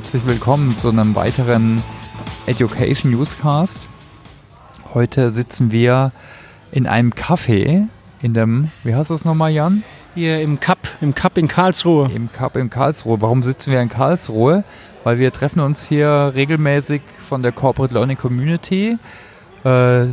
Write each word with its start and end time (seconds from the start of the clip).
Herzlich 0.00 0.26
willkommen 0.26 0.78
zu 0.78 0.88
einem 0.88 1.14
weiteren 1.14 1.82
Education 2.46 3.12
Newscast. 3.12 3.86
Heute 4.94 5.30
sitzen 5.30 5.72
wir 5.72 6.12
in 6.72 6.86
einem 6.86 7.10
Café 7.10 7.86
in 8.22 8.32
dem, 8.32 8.70
wie 8.82 8.94
heißt 8.94 9.10
das 9.10 9.26
nochmal, 9.26 9.50
Jan? 9.50 9.82
Hier 10.14 10.40
im 10.40 10.58
Cup, 10.58 10.78
im 11.02 11.14
Cup 11.14 11.36
in 11.36 11.48
Karlsruhe. 11.48 12.10
Im 12.14 12.32
Cup 12.32 12.56
in 12.56 12.70
Karlsruhe. 12.70 13.20
Warum 13.20 13.42
sitzen 13.42 13.72
wir 13.72 13.82
in 13.82 13.90
Karlsruhe? 13.90 14.64
Weil 15.04 15.18
wir 15.18 15.32
treffen 15.32 15.60
uns 15.60 15.86
hier 15.86 16.32
regelmäßig 16.34 17.02
von 17.22 17.42
der 17.42 17.52
Corporate 17.52 17.92
Learning 17.92 18.16
Community. 18.16 18.96
Äh, 19.66 20.04
äh, 20.04 20.08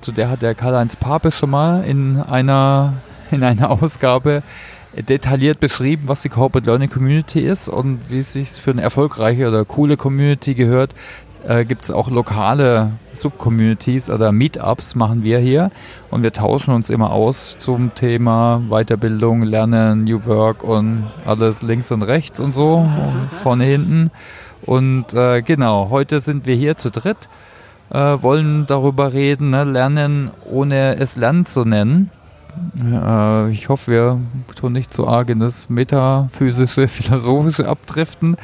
zu 0.00 0.10
der 0.10 0.28
hat 0.28 0.42
der 0.42 0.56
Karl-Heinz 0.56 0.96
Pape 0.96 1.30
schon 1.30 1.50
mal 1.50 1.84
in 1.84 2.20
einer, 2.20 2.94
in 3.30 3.44
einer 3.44 3.70
Ausgabe 3.70 4.42
detailliert 4.96 5.60
beschrieben, 5.60 6.04
was 6.06 6.22
die 6.22 6.28
Corporate 6.28 6.66
Learning 6.66 6.90
Community 6.90 7.40
ist 7.40 7.68
und 7.68 8.00
wie 8.08 8.18
es 8.18 8.32
sich 8.32 8.50
für 8.50 8.72
eine 8.72 8.82
erfolgreiche 8.82 9.48
oder 9.48 9.64
coole 9.64 9.96
Community 9.96 10.54
gehört. 10.54 10.94
Äh, 11.46 11.64
Gibt 11.64 11.84
es 11.84 11.90
auch 11.90 12.10
lokale 12.10 12.92
Subcommunities 13.14 14.10
oder 14.10 14.30
Meetups 14.30 14.94
machen 14.94 15.22
wir 15.24 15.38
hier 15.38 15.70
und 16.10 16.22
wir 16.22 16.32
tauschen 16.32 16.74
uns 16.74 16.90
immer 16.90 17.12
aus 17.12 17.56
zum 17.56 17.94
Thema 17.94 18.62
Weiterbildung, 18.68 19.42
Lernen, 19.42 20.04
New 20.04 20.26
Work 20.26 20.62
und 20.62 21.06
alles 21.24 21.62
links 21.62 21.90
und 21.92 22.02
rechts 22.02 22.40
und 22.40 22.54
so, 22.54 22.86
vorne, 23.42 23.64
hinten. 23.64 24.10
Und 24.66 25.14
äh, 25.14 25.40
genau, 25.40 25.88
heute 25.88 26.20
sind 26.20 26.44
wir 26.44 26.54
hier 26.56 26.76
zu 26.76 26.90
dritt, 26.90 27.30
äh, 27.90 27.98
wollen 27.98 28.66
darüber 28.66 29.14
reden, 29.14 29.50
ne? 29.50 29.64
Lernen 29.64 30.30
ohne 30.50 30.96
es 30.96 31.16
Lernen 31.16 31.46
zu 31.46 31.64
nennen. 31.64 32.10
Äh, 32.82 33.50
ich 33.50 33.68
hoffe, 33.68 33.90
wir 33.90 34.20
tun 34.54 34.72
nicht 34.72 34.92
zu 34.92 35.06
arg 35.06 35.30
in 35.30 35.40
das 35.40 35.68
metaphysische, 35.70 36.88
philosophische 36.88 37.68
abdriften. 37.68 38.36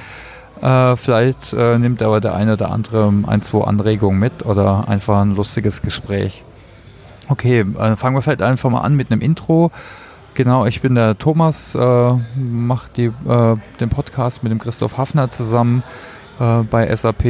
Äh, 0.60 0.96
vielleicht 0.96 1.52
äh, 1.52 1.78
nimmt 1.78 2.02
aber 2.02 2.20
der 2.20 2.34
eine 2.34 2.54
oder 2.54 2.70
andere 2.70 3.12
ein, 3.26 3.42
zwei 3.42 3.64
Anregungen 3.64 4.18
mit 4.18 4.44
oder 4.46 4.88
einfach 4.88 5.20
ein 5.20 5.34
lustiges 5.34 5.82
Gespräch. 5.82 6.44
Okay, 7.28 7.64
fangen 7.96 8.14
wir 8.14 8.22
vielleicht 8.22 8.42
einfach 8.42 8.70
mal 8.70 8.82
an 8.82 8.94
mit 8.94 9.10
einem 9.10 9.20
Intro. 9.20 9.72
Genau, 10.34 10.64
ich 10.64 10.80
bin 10.80 10.94
der 10.94 11.18
Thomas, 11.18 11.74
mache 11.74 12.90
den 12.94 13.88
Podcast 13.88 14.44
mit 14.44 14.52
dem 14.52 14.60
Christoph 14.60 14.96
Hafner 14.96 15.32
zusammen 15.32 15.82
bei 16.38 16.94
SAP 16.94 17.24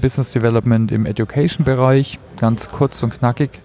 Business 0.00 0.30
Development 0.30 0.92
im 0.92 1.04
Education-Bereich. 1.04 2.20
Ganz 2.38 2.70
kurz 2.70 3.02
und 3.02 3.18
knackig. 3.18 3.60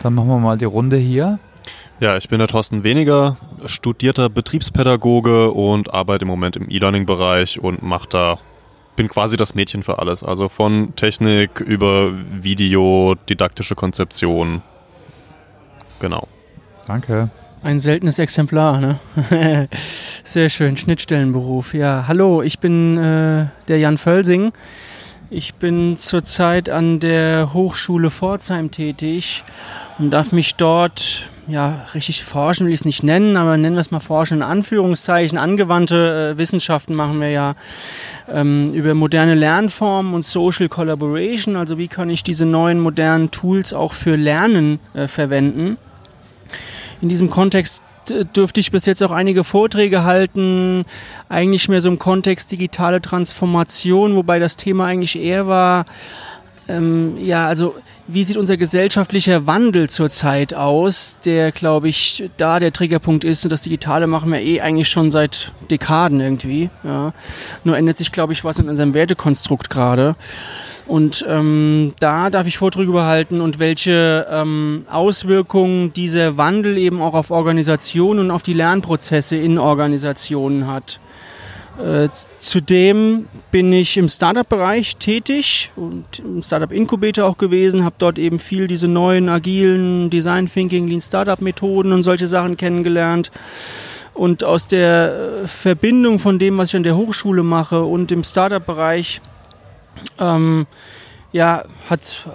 Dann 0.00 0.14
machen 0.14 0.26
wir 0.26 0.38
mal 0.40 0.58
die 0.58 0.64
Runde 0.64 0.96
hier. 0.96 1.38
Ja, 2.02 2.16
ich 2.16 2.28
bin 2.28 2.40
der 2.40 2.48
Thorsten 2.48 2.82
Weniger, 2.82 3.36
studierter 3.66 4.28
Betriebspädagoge 4.28 5.52
und 5.52 5.94
arbeite 5.94 6.22
im 6.22 6.28
Moment 6.28 6.56
im 6.56 6.68
E-Learning-Bereich 6.68 7.60
und 7.60 7.84
mache 7.84 8.08
da, 8.08 8.38
bin 8.96 9.06
quasi 9.06 9.36
das 9.36 9.54
Mädchen 9.54 9.84
für 9.84 10.00
alles. 10.00 10.24
Also 10.24 10.48
von 10.48 10.96
Technik 10.96 11.60
über 11.60 12.10
Video, 12.42 13.14
didaktische 13.28 13.76
Konzeption. 13.76 14.62
Genau. 16.00 16.26
Danke. 16.88 17.30
Ein 17.62 17.78
seltenes 17.78 18.18
Exemplar, 18.18 18.80
ne? 18.80 18.96
Sehr 20.24 20.50
schön, 20.50 20.76
Schnittstellenberuf. 20.76 21.72
Ja, 21.72 22.06
hallo, 22.08 22.42
ich 22.42 22.58
bin 22.58 22.98
äh, 22.98 23.46
der 23.68 23.78
Jan 23.78 23.96
Völsing. 23.96 24.50
Ich 25.34 25.54
bin 25.54 25.96
zurzeit 25.96 26.68
an 26.68 27.00
der 27.00 27.54
Hochschule 27.54 28.10
Pforzheim 28.10 28.70
tätig 28.70 29.44
und 29.98 30.10
darf 30.10 30.30
mich 30.30 30.56
dort 30.56 31.30
ja, 31.46 31.86
richtig 31.94 32.22
forschen 32.22 32.66
will 32.66 32.74
ich 32.74 32.80
es 32.80 32.84
nicht 32.84 33.02
nennen, 33.02 33.38
aber 33.38 33.56
nennen 33.56 33.74
wir 33.74 33.80
es 33.80 33.90
mal 33.90 34.00
forschen 34.00 34.38
in 34.38 34.42
Anführungszeichen. 34.42 35.38
Angewandte 35.38 36.34
äh, 36.34 36.38
Wissenschaften 36.38 36.94
machen 36.94 37.18
wir 37.18 37.30
ja 37.30 37.54
ähm, 38.28 38.74
über 38.74 38.92
moderne 38.92 39.34
Lernformen 39.34 40.12
und 40.12 40.26
Social 40.26 40.68
Collaboration. 40.68 41.56
Also 41.56 41.78
wie 41.78 41.88
kann 41.88 42.10
ich 42.10 42.22
diese 42.22 42.44
neuen 42.44 42.78
modernen 42.78 43.30
Tools 43.30 43.72
auch 43.72 43.94
für 43.94 44.16
Lernen 44.16 44.80
äh, 44.92 45.08
verwenden? 45.08 45.78
In 47.00 47.08
diesem 47.08 47.30
Kontext 47.30 47.82
dürfte 48.08 48.60
ich 48.60 48.70
bis 48.70 48.86
jetzt 48.86 49.02
auch 49.02 49.10
einige 49.10 49.44
Vorträge 49.44 50.04
halten, 50.04 50.84
eigentlich 51.28 51.68
mehr 51.68 51.80
so 51.80 51.88
im 51.88 51.98
Kontext 51.98 52.50
digitale 52.52 53.00
Transformation, 53.00 54.14
wobei 54.16 54.38
das 54.38 54.56
Thema 54.56 54.86
eigentlich 54.86 55.18
eher 55.18 55.46
war, 55.46 55.86
ähm, 56.68 57.16
ja, 57.18 57.48
also 57.48 57.74
wie 58.06 58.22
sieht 58.24 58.36
unser 58.36 58.56
gesellschaftlicher 58.56 59.46
Wandel 59.46 59.88
zurzeit 59.90 60.54
aus, 60.54 61.18
der, 61.24 61.50
glaube 61.50 61.88
ich, 61.88 62.30
da 62.36 62.60
der 62.60 62.72
Triggerpunkt 62.72 63.24
ist. 63.24 63.44
Und 63.44 63.50
das 63.50 63.62
Digitale 63.62 64.06
machen 64.06 64.30
wir 64.30 64.40
eh 64.40 64.60
eigentlich 64.60 64.88
schon 64.88 65.10
seit 65.10 65.52
Dekaden 65.70 66.20
irgendwie. 66.20 66.70
Ja. 66.84 67.12
Nur 67.64 67.76
ändert 67.76 67.98
sich, 67.98 68.12
glaube 68.12 68.32
ich, 68.32 68.44
was 68.44 68.58
in 68.58 68.68
unserem 68.68 68.94
Wertekonstrukt 68.94 69.70
gerade. 69.70 70.14
Und 70.86 71.24
ähm, 71.28 71.92
da 72.00 72.28
darf 72.28 72.46
ich 72.46 72.58
Vorträge 72.58 72.88
überhalten 72.88 73.40
und 73.40 73.58
welche 73.58 74.26
ähm, 74.28 74.84
Auswirkungen 74.90 75.92
dieser 75.92 76.36
Wandel 76.36 76.76
eben 76.76 77.00
auch 77.00 77.14
auf 77.14 77.30
Organisationen 77.30 78.20
und 78.20 78.30
auf 78.30 78.42
die 78.42 78.52
Lernprozesse 78.52 79.36
in 79.36 79.58
Organisationen 79.58 80.66
hat. 80.66 80.98
Äh, 81.78 82.08
zudem 82.38 83.26
bin 83.50 83.72
ich 83.72 83.96
im 83.96 84.08
Startup-Bereich 84.08 84.98
tätig 84.98 85.72
und 85.74 86.18
im 86.18 86.42
Startup-Inkubator 86.42 87.24
auch 87.24 87.38
gewesen, 87.38 87.84
habe 87.84 87.94
dort 87.98 88.18
eben 88.18 88.38
viel 88.38 88.66
diese 88.66 88.88
neuen 88.88 89.28
agilen 89.28 90.10
Design 90.10 90.46
Thinking, 90.46 90.86
Lean 90.86 91.00
Startup-Methoden 91.00 91.92
und 91.92 92.02
solche 92.02 92.26
Sachen 92.26 92.56
kennengelernt. 92.56 93.30
Und 94.12 94.44
aus 94.44 94.66
der 94.66 95.42
äh, 95.44 95.46
Verbindung 95.46 96.18
von 96.18 96.38
dem, 96.38 96.58
was 96.58 96.68
ich 96.68 96.76
an 96.76 96.82
der 96.82 96.96
Hochschule 96.96 97.42
mache 97.42 97.82
und 97.82 98.12
im 98.12 98.22
Startup-Bereich, 98.22 99.22
ähm, 100.18 100.66
ja, 101.32 101.64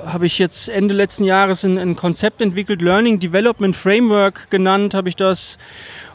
habe 0.05 0.25
ich 0.25 0.39
jetzt 0.39 0.69
Ende 0.69 0.95
letzten 0.95 1.23
Jahres 1.23 1.63
ein, 1.63 1.77
ein 1.77 1.95
Konzept 1.95 2.41
entwickelt, 2.41 2.81
Learning 2.81 3.19
Development 3.19 3.75
Framework 3.75 4.49
genannt, 4.49 4.95
habe 4.95 5.09
ich 5.09 5.15
das 5.15 5.57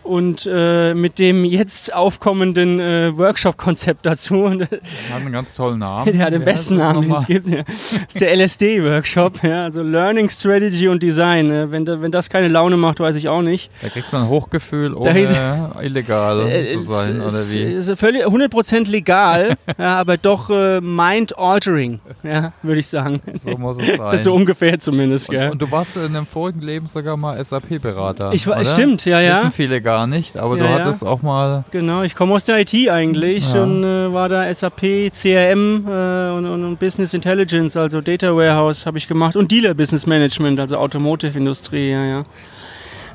und 0.04 0.48
äh, 0.50 0.94
mit 0.94 1.18
dem 1.18 1.44
jetzt 1.44 1.94
aufkommenden 1.94 2.80
äh, 2.80 3.16
Workshop-Konzept 3.16 4.04
dazu. 4.06 4.48
Der 4.48 4.68
hat 4.68 5.20
einen 5.20 5.32
ganz 5.32 5.54
tollen 5.54 5.78
Namen. 5.78 6.12
Der 6.12 6.26
hat 6.26 6.32
den 6.32 6.40
ja, 6.40 6.44
besten 6.44 6.76
Namen, 6.76 7.02
den 7.02 7.12
es 7.12 7.26
gibt. 7.26 7.48
Ja. 7.48 7.62
Das 7.62 7.92
ist 7.92 8.20
der 8.20 8.36
LSD-Workshop, 8.36 9.42
ja, 9.42 9.64
also 9.64 9.82
Learning, 9.82 10.28
Strategy 10.28 10.88
und 10.88 11.02
Design. 11.02 11.72
Wenn, 11.72 11.86
wenn 11.86 12.10
das 12.10 12.28
keine 12.28 12.48
Laune 12.48 12.76
macht, 12.76 13.00
weiß 13.00 13.16
ich 13.16 13.28
auch 13.28 13.42
nicht. 13.42 13.70
Da 13.80 13.88
kriegt 13.88 14.12
man 14.12 14.28
Hochgefühl, 14.28 14.94
ohne 14.94 15.24
da, 15.24 15.72
illegal 15.82 16.48
äh, 16.48 16.68
zu 16.70 16.80
sein, 16.80 17.20
oder 17.20 17.32
wie? 17.32 17.62
Ist 17.62 17.98
völlig 17.98 18.26
100% 18.26 18.88
legal, 18.88 19.56
ja, 19.78 19.98
aber 19.98 20.16
doch 20.16 20.50
äh, 20.50 20.80
mind-altering, 20.80 22.00
ja, 22.22 22.52
würde 22.62 22.80
ich 22.80 22.88
sagen. 22.88 23.20
So 23.42 23.56
muss 23.56 23.78
es 23.78 23.96
sein. 23.96 24.18
so 24.18 24.34
ungefähr 24.34 24.78
zumindest, 24.78 25.28
und, 25.28 25.36
ja. 25.36 25.50
Und 25.50 25.60
du 25.60 25.70
warst 25.70 25.96
in 25.96 26.16
einem 26.16 26.26
vorigen 26.26 26.60
Leben 26.60 26.86
sogar 26.86 27.16
mal 27.16 27.42
SAP-Berater, 27.42 28.32
Stimmt, 28.64 29.04
ja, 29.04 29.20
ja. 29.20 29.38
Wissen 29.38 29.52
viele 29.52 29.80
gar 29.80 29.91
gar 29.92 30.06
nicht, 30.06 30.36
aber 30.36 30.56
ja, 30.56 30.62
du 30.62 30.68
hattest 30.70 31.02
ja. 31.02 31.08
auch 31.08 31.22
mal. 31.22 31.64
Genau, 31.70 32.02
ich 32.02 32.14
komme 32.14 32.34
aus 32.34 32.46
der 32.46 32.60
IT 32.60 32.74
eigentlich 32.88 33.52
ja. 33.52 33.62
und 33.62 33.84
äh, 33.84 34.12
war 34.12 34.28
da 34.28 34.52
SAP, 34.52 35.12
CRM 35.12 35.86
äh, 35.86 36.30
und, 36.30 36.46
und, 36.46 36.78
Business 36.78 37.12
Intelligence, 37.12 37.76
also 37.76 38.00
Data 38.00 38.34
Warehouse 38.34 38.86
habe 38.86 38.98
ich 38.98 39.06
gemacht 39.06 39.36
und 39.36 39.50
Dealer 39.50 39.74
Business 39.74 40.06
Management, 40.06 40.58
also 40.58 40.78
Automotive 40.78 41.38
Industrie, 41.38 41.90
ja, 41.90 42.04
ja. 42.04 42.22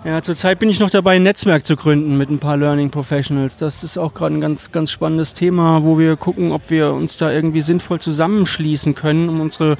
Ja, 0.06 0.22
zurzeit 0.22 0.60
bin 0.60 0.70
ich 0.70 0.80
noch 0.80 0.92
dabei, 0.92 1.16
ein 1.16 1.24
Netzwerk 1.24 1.66
zu 1.66 1.76
gründen 1.76 2.18
mit 2.18 2.30
ein 2.30 2.38
paar 2.38 2.56
Learning 2.56 2.92
Professionals. 2.92 3.58
Das 3.58 3.84
ist 3.84 3.98
auch 3.98 4.14
gerade 4.14 4.36
ein 4.36 4.42
ganz, 4.42 4.72
ganz 4.72 4.92
spannendes 4.92 5.34
Thema, 5.34 5.84
wo 5.84 5.98
wir 5.98 6.16
gucken, 6.16 6.51
ob 6.51 6.69
wir 6.69 6.94
uns 6.94 7.18
da 7.18 7.31
irgendwie 7.31 7.62
sinnvoll 7.62 8.00
zusammenschließen 8.00 8.94
können, 8.94 9.28
um 9.28 9.42
unsere 9.42 9.78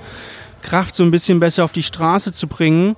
Kraft 0.64 0.96
so 0.96 1.04
ein 1.04 1.12
bisschen 1.12 1.40
besser 1.40 1.64
auf 1.64 1.72
die 1.72 1.84
Straße 1.84 2.32
zu 2.32 2.48
bringen. 2.48 2.96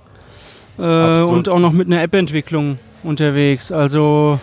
Äh, 0.80 1.22
und 1.22 1.50
auch 1.50 1.60
noch 1.60 1.74
mit 1.74 1.88
einer 1.88 2.02
App-Entwicklung 2.02 2.80
unterwegs. 3.04 3.72
Also, 3.72 4.40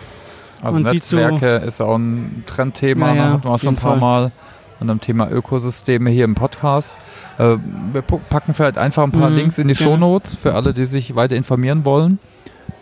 also 0.61 0.79
man 0.79 0.93
Netzwerke 0.93 1.59
so, 1.61 1.67
ist 1.67 1.81
auch 1.81 1.97
ein 1.97 2.43
Trendthema, 2.45 3.07
naja, 3.07 3.33
hatten 3.33 3.43
wir 3.43 3.59
schon 3.59 3.69
ein 3.69 3.75
paar 3.75 3.91
Fall. 3.93 3.99
Mal. 3.99 4.31
Und 4.79 4.87
dem 4.87 5.01
Thema 5.01 5.31
Ökosysteme 5.31 6.11
hier 6.11 6.25
im 6.25 6.35
Podcast. 6.35 6.97
Äh, 7.39 7.55
wir 7.93 8.03
packen 8.03 8.53
vielleicht 8.53 8.77
einfach 8.77 9.03
ein 9.03 9.11
paar 9.11 9.31
mhm, 9.31 9.37
Links 9.37 9.57
in 9.57 9.67
die 9.67 9.73
ja. 9.73 9.79
Shownotes 9.79 10.35
für 10.35 10.53
alle, 10.53 10.71
die 10.71 10.85
sich 10.85 11.15
weiter 11.15 11.35
informieren 11.35 11.83
wollen. 11.83 12.19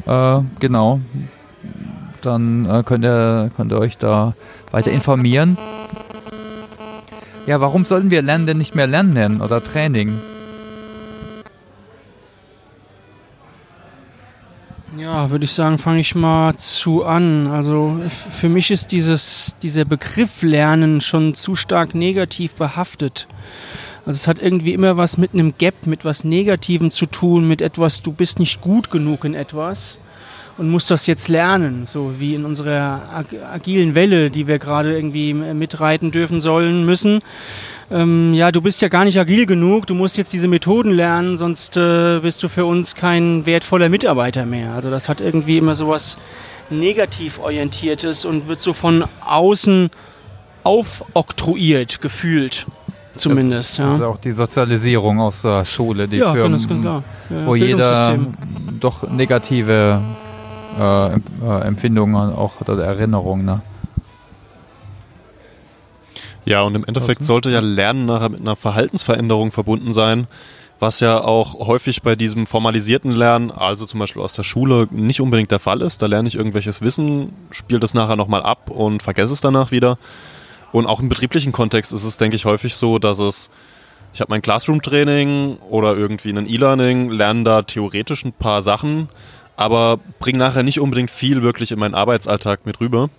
Äh, 0.05 0.39
genau. 0.59 0.99
Dann 2.21 2.65
äh, 2.65 2.83
könnt, 2.83 3.05
ihr, 3.05 3.49
könnt 3.55 3.71
ihr 3.71 3.79
euch 3.79 3.97
da 3.97 4.33
weiter 4.71 4.91
informieren. 4.91 5.57
Ja, 7.47 7.61
warum 7.61 7.85
sollten 7.85 8.11
wir 8.11 8.21
Lernen 8.21 8.45
denn 8.45 8.57
nicht 8.57 8.75
mehr 8.75 8.87
Lernen 8.87 9.13
nennen 9.13 9.41
oder 9.41 9.63
Training? 9.63 10.19
Ja, 14.97 15.29
würde 15.29 15.45
ich 15.45 15.51
sagen, 15.51 15.77
fange 15.77 15.99
ich 15.99 16.15
mal 16.15 16.55
zu 16.55 17.03
an. 17.03 17.47
Also 17.47 17.99
für 18.09 18.47
mich 18.47 18.71
ist 18.71 18.91
dieses, 18.91 19.55
dieser 19.61 19.83
Begriff 19.83 20.41
Lernen 20.41 21.01
schon 21.01 21.33
zu 21.33 21.55
stark 21.55 21.95
negativ 21.95 22.53
behaftet. 22.53 23.27
Also 24.05 24.17
es 24.17 24.27
hat 24.27 24.41
irgendwie 24.41 24.73
immer 24.73 24.95
was 24.95 25.17
mit 25.17 25.33
einem 25.33 25.57
Gap, 25.57 25.85
mit 25.85 26.05
was 26.05 26.23
Negativem 26.23 26.91
zu 26.91 27.07
tun, 27.07 27.47
mit 27.47 27.61
etwas, 27.61 28.03
du 28.03 28.11
bist 28.11 28.39
nicht 28.39 28.61
gut 28.61 28.89
genug 28.89 29.25
in 29.25 29.33
etwas. 29.33 29.99
Und 30.57 30.69
muss 30.69 30.85
das 30.85 31.05
jetzt 31.07 31.27
lernen, 31.27 31.85
so 31.85 32.13
wie 32.19 32.35
in 32.35 32.45
unserer 32.45 33.01
agilen 33.51 33.95
Welle, 33.95 34.29
die 34.29 34.47
wir 34.47 34.59
gerade 34.59 34.95
irgendwie 34.95 35.33
mitreiten 35.33 36.11
dürfen 36.11 36.41
sollen, 36.41 36.85
müssen. 36.85 37.21
Ähm, 37.91 38.33
ja, 38.33 38.51
du 38.51 38.61
bist 38.61 38.81
ja 38.81 38.87
gar 38.87 39.05
nicht 39.05 39.19
agil 39.19 39.45
genug, 39.45 39.85
du 39.85 39.93
musst 39.93 40.17
jetzt 40.17 40.33
diese 40.33 40.47
Methoden 40.47 40.91
lernen, 40.91 41.37
sonst 41.37 41.77
äh, 41.77 42.19
bist 42.19 42.41
du 42.41 42.47
für 42.47 42.65
uns 42.65 42.95
kein 42.95 43.45
wertvoller 43.45 43.89
Mitarbeiter 43.89 44.45
mehr. 44.45 44.71
Also 44.73 44.89
das 44.89 45.07
hat 45.07 45.21
irgendwie 45.21 45.57
immer 45.57 45.75
so 45.75 45.89
was 45.89 46.17
negativ 46.69 47.37
orientiertes 47.37 48.25
und 48.25 48.47
wird 48.47 48.59
so 48.59 48.73
von 48.73 49.05
außen 49.23 49.89
aufoktroyiert 50.63 52.01
gefühlt. 52.01 52.65
Zumindest, 53.15 53.79
das, 53.79 53.85
ja. 53.85 53.93
Ist 53.93 54.01
auch 54.01 54.17
die 54.17 54.31
Sozialisierung 54.31 55.19
aus 55.19 55.43
der 55.43 55.63
Schule, 55.63 56.07
die 56.07 56.17
ja, 56.17 56.33
für, 56.33 56.41
ganz 56.41 56.67
klar. 56.67 57.03
Ja, 57.29 57.45
wo 57.45 57.55
jeder 57.55 58.19
doch 58.79 59.09
negative 59.09 60.01
äh, 60.79 61.07
äh, 61.07 61.61
Empfindungen 61.63 62.33
auch 62.33 62.61
oder 62.61 62.83
Erinnerungen. 62.83 63.45
Ne? 63.45 63.61
Ja, 66.45 66.61
und 66.61 66.75
im 66.75 66.85
Endeffekt 66.85 67.25
sollte 67.25 67.49
ja 67.49 67.59
Lernen 67.59 68.05
nachher 68.05 68.29
mit 68.29 68.41
einer 68.41 68.55
Verhaltensveränderung 68.55 69.51
verbunden 69.51 69.93
sein, 69.93 70.27
was 70.79 70.99
ja 70.99 71.21
auch 71.21 71.65
häufig 71.67 72.01
bei 72.03 72.15
diesem 72.15 72.45
formalisierten 72.45 73.11
Lernen, 73.11 73.49
also 73.49 73.85
zum 73.85 73.99
Beispiel 73.99 74.21
aus 74.21 74.33
der 74.33 74.43
Schule, 74.43 74.87
nicht 74.91 75.21
unbedingt 75.21 75.49
der 75.49 75.59
Fall 75.59 75.81
ist. 75.81 76.01
Da 76.01 76.05
lerne 76.05 76.27
ich 76.27 76.35
irgendwelches 76.35 76.81
Wissen, 76.81 77.33
spiele 77.49 77.79
das 77.79 77.93
nachher 77.93 78.15
nochmal 78.15 78.43
ab 78.43 78.69
und 78.69 79.01
vergesse 79.01 79.33
es 79.33 79.41
danach 79.41 79.71
wieder. 79.71 79.97
Und 80.71 80.85
auch 80.85 80.99
im 80.99 81.09
betrieblichen 81.09 81.51
Kontext 81.51 81.93
ist 81.93 82.03
es, 82.03 82.17
denke 82.17 82.35
ich, 82.35 82.45
häufig 82.45 82.75
so, 82.75 82.99
dass 82.99 83.19
es, 83.19 83.49
ich 84.13 84.19
habe 84.19 84.29
mein 84.29 84.41
Classroom-Training 84.41 85.57
oder 85.69 85.95
irgendwie 85.95 86.29
ein 86.29 86.47
E-Learning, 86.47 87.09
lerne 87.09 87.43
da 87.43 87.61
theoretisch 87.61 88.25
ein 88.25 88.33
paar 88.33 88.61
Sachen, 88.61 89.09
aber 89.55 89.99
bringe 90.19 90.39
nachher 90.39 90.63
nicht 90.63 90.79
unbedingt 90.79 91.11
viel 91.11 91.41
wirklich 91.41 91.71
in 91.71 91.79
meinen 91.79 91.95
Arbeitsalltag 91.95 92.65
mit 92.65 92.79
rüber. 92.79 93.09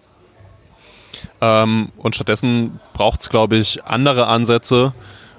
Ähm, 1.40 1.88
und 1.96 2.14
stattdessen 2.14 2.78
braucht 2.92 3.22
es, 3.22 3.30
glaube 3.30 3.56
ich, 3.56 3.84
andere 3.84 4.26
Ansätze, 4.26 4.92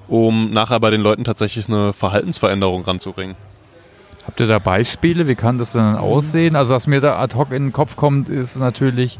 um 0.07 0.51
nachher 0.51 0.79
bei 0.79 0.89
den 0.89 1.01
Leuten 1.01 1.23
tatsächlich 1.23 1.67
eine 1.67 1.93
Verhaltensveränderung 1.93 2.83
ranzubringen. 2.83 3.35
Habt 4.25 4.39
ihr 4.39 4.47
da 4.47 4.59
Beispiele? 4.59 5.27
Wie 5.27 5.35
kann 5.35 5.57
das 5.57 5.73
denn 5.73 5.95
aussehen? 5.95 6.55
Also 6.55 6.73
was 6.73 6.87
mir 6.87 6.99
da 6.99 7.17
ad 7.17 7.35
hoc 7.35 7.51
in 7.51 7.67
den 7.67 7.73
Kopf 7.73 7.95
kommt, 7.95 8.27
ist 8.27 8.57
natürlich 8.57 9.19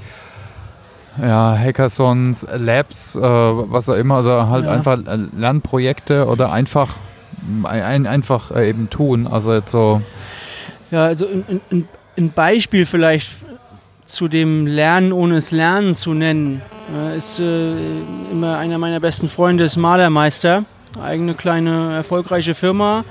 ja, 1.21 1.57
Hackathons, 1.57 2.45
Labs, 2.55 3.15
äh, 3.15 3.21
was 3.21 3.89
auch 3.89 3.95
immer, 3.95 4.15
also 4.15 4.47
halt 4.49 4.65
ja. 4.65 4.71
einfach 4.71 4.99
Lernprojekte 5.35 6.27
oder 6.27 6.51
einfach 6.51 6.89
ein, 7.63 8.05
einfach 8.05 8.51
äh, 8.51 8.69
eben 8.69 8.89
tun. 8.89 9.27
Also 9.27 9.53
jetzt 9.53 9.71
so. 9.71 10.01
Ja, 10.91 11.05
also 11.05 11.27
ein, 11.27 11.61
ein, 11.71 11.87
ein 12.17 12.31
Beispiel 12.31 12.85
vielleicht 12.85 13.29
zu 14.05 14.27
dem 14.27 14.65
Lernen 14.65 15.11
ohne 15.11 15.35
es 15.37 15.51
Lernen 15.51 15.93
zu 15.93 16.13
nennen, 16.13 16.61
ist 17.15 17.41
äh, 17.41 17.73
immer 18.31 18.57
einer 18.57 18.77
meiner 18.77 18.99
besten 19.01 19.27
Freunde, 19.27 19.65
ist 19.65 19.75
Malermeister, 19.75 20.63
eigene 21.01 21.33
kleine 21.33 21.95
erfolgreiche 21.95 22.55
Firma. 22.55 23.03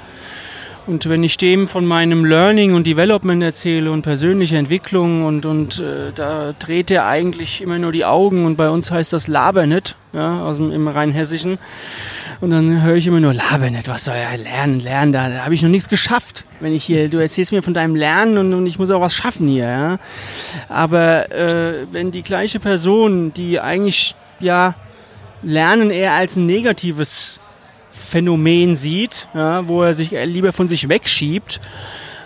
Und 0.86 1.08
wenn 1.08 1.24
ich 1.24 1.36
dem 1.36 1.66
von 1.66 1.84
meinem 1.84 2.24
Learning 2.24 2.72
und 2.74 2.86
Development 2.86 3.42
erzähle 3.42 3.90
und 3.90 4.02
persönliche 4.02 4.56
Entwicklung 4.56 5.24
und, 5.24 5.44
und 5.44 5.80
äh, 5.80 6.12
da 6.14 6.52
dreht 6.52 6.92
er 6.92 7.06
eigentlich 7.06 7.60
immer 7.60 7.80
nur 7.80 7.90
die 7.90 8.04
Augen 8.04 8.44
und 8.46 8.54
bei 8.54 8.70
uns 8.70 8.92
heißt 8.92 9.12
das 9.12 9.26
Labernet, 9.26 9.96
ja, 10.14 10.44
aus 10.44 10.58
dem, 10.58 10.70
im 10.70 10.86
Rheinhessischen. 10.86 11.58
Und 12.40 12.50
dann 12.50 12.82
höre 12.84 12.94
ich 12.94 13.06
immer 13.08 13.18
nur, 13.18 13.34
laber 13.34 13.68
nicht, 13.68 13.88
was 13.88 14.04
soll 14.04 14.14
er 14.14 14.38
lernen, 14.38 14.78
lernen, 14.78 15.12
da, 15.12 15.28
da 15.28 15.44
habe 15.44 15.54
ich 15.54 15.62
noch 15.62 15.70
nichts 15.70 15.88
geschafft. 15.88 16.44
Wenn 16.60 16.72
ich 16.72 16.84
hier, 16.84 17.08
du 17.08 17.18
erzählst 17.18 17.50
mir 17.50 17.62
von 17.62 17.74
deinem 17.74 17.96
Lernen 17.96 18.38
und, 18.38 18.54
und 18.54 18.66
ich 18.66 18.78
muss 18.78 18.92
auch 18.92 19.00
was 19.00 19.14
schaffen 19.14 19.48
hier. 19.48 19.68
Ja? 19.68 19.98
Aber 20.68 21.32
äh, 21.32 21.86
wenn 21.90 22.12
die 22.12 22.22
gleiche 22.22 22.60
Person, 22.60 23.32
die 23.32 23.58
eigentlich 23.58 24.14
ja 24.38 24.76
Lernen 25.42 25.90
eher 25.90 26.12
als 26.12 26.36
ein 26.36 26.46
negatives 26.46 27.40
Phänomen 27.96 28.76
sieht, 28.76 29.28
ja, 29.34 29.66
wo 29.66 29.82
er 29.82 29.94
sich 29.94 30.10
lieber 30.10 30.52
von 30.52 30.68
sich 30.68 30.88
wegschiebt, 30.88 31.60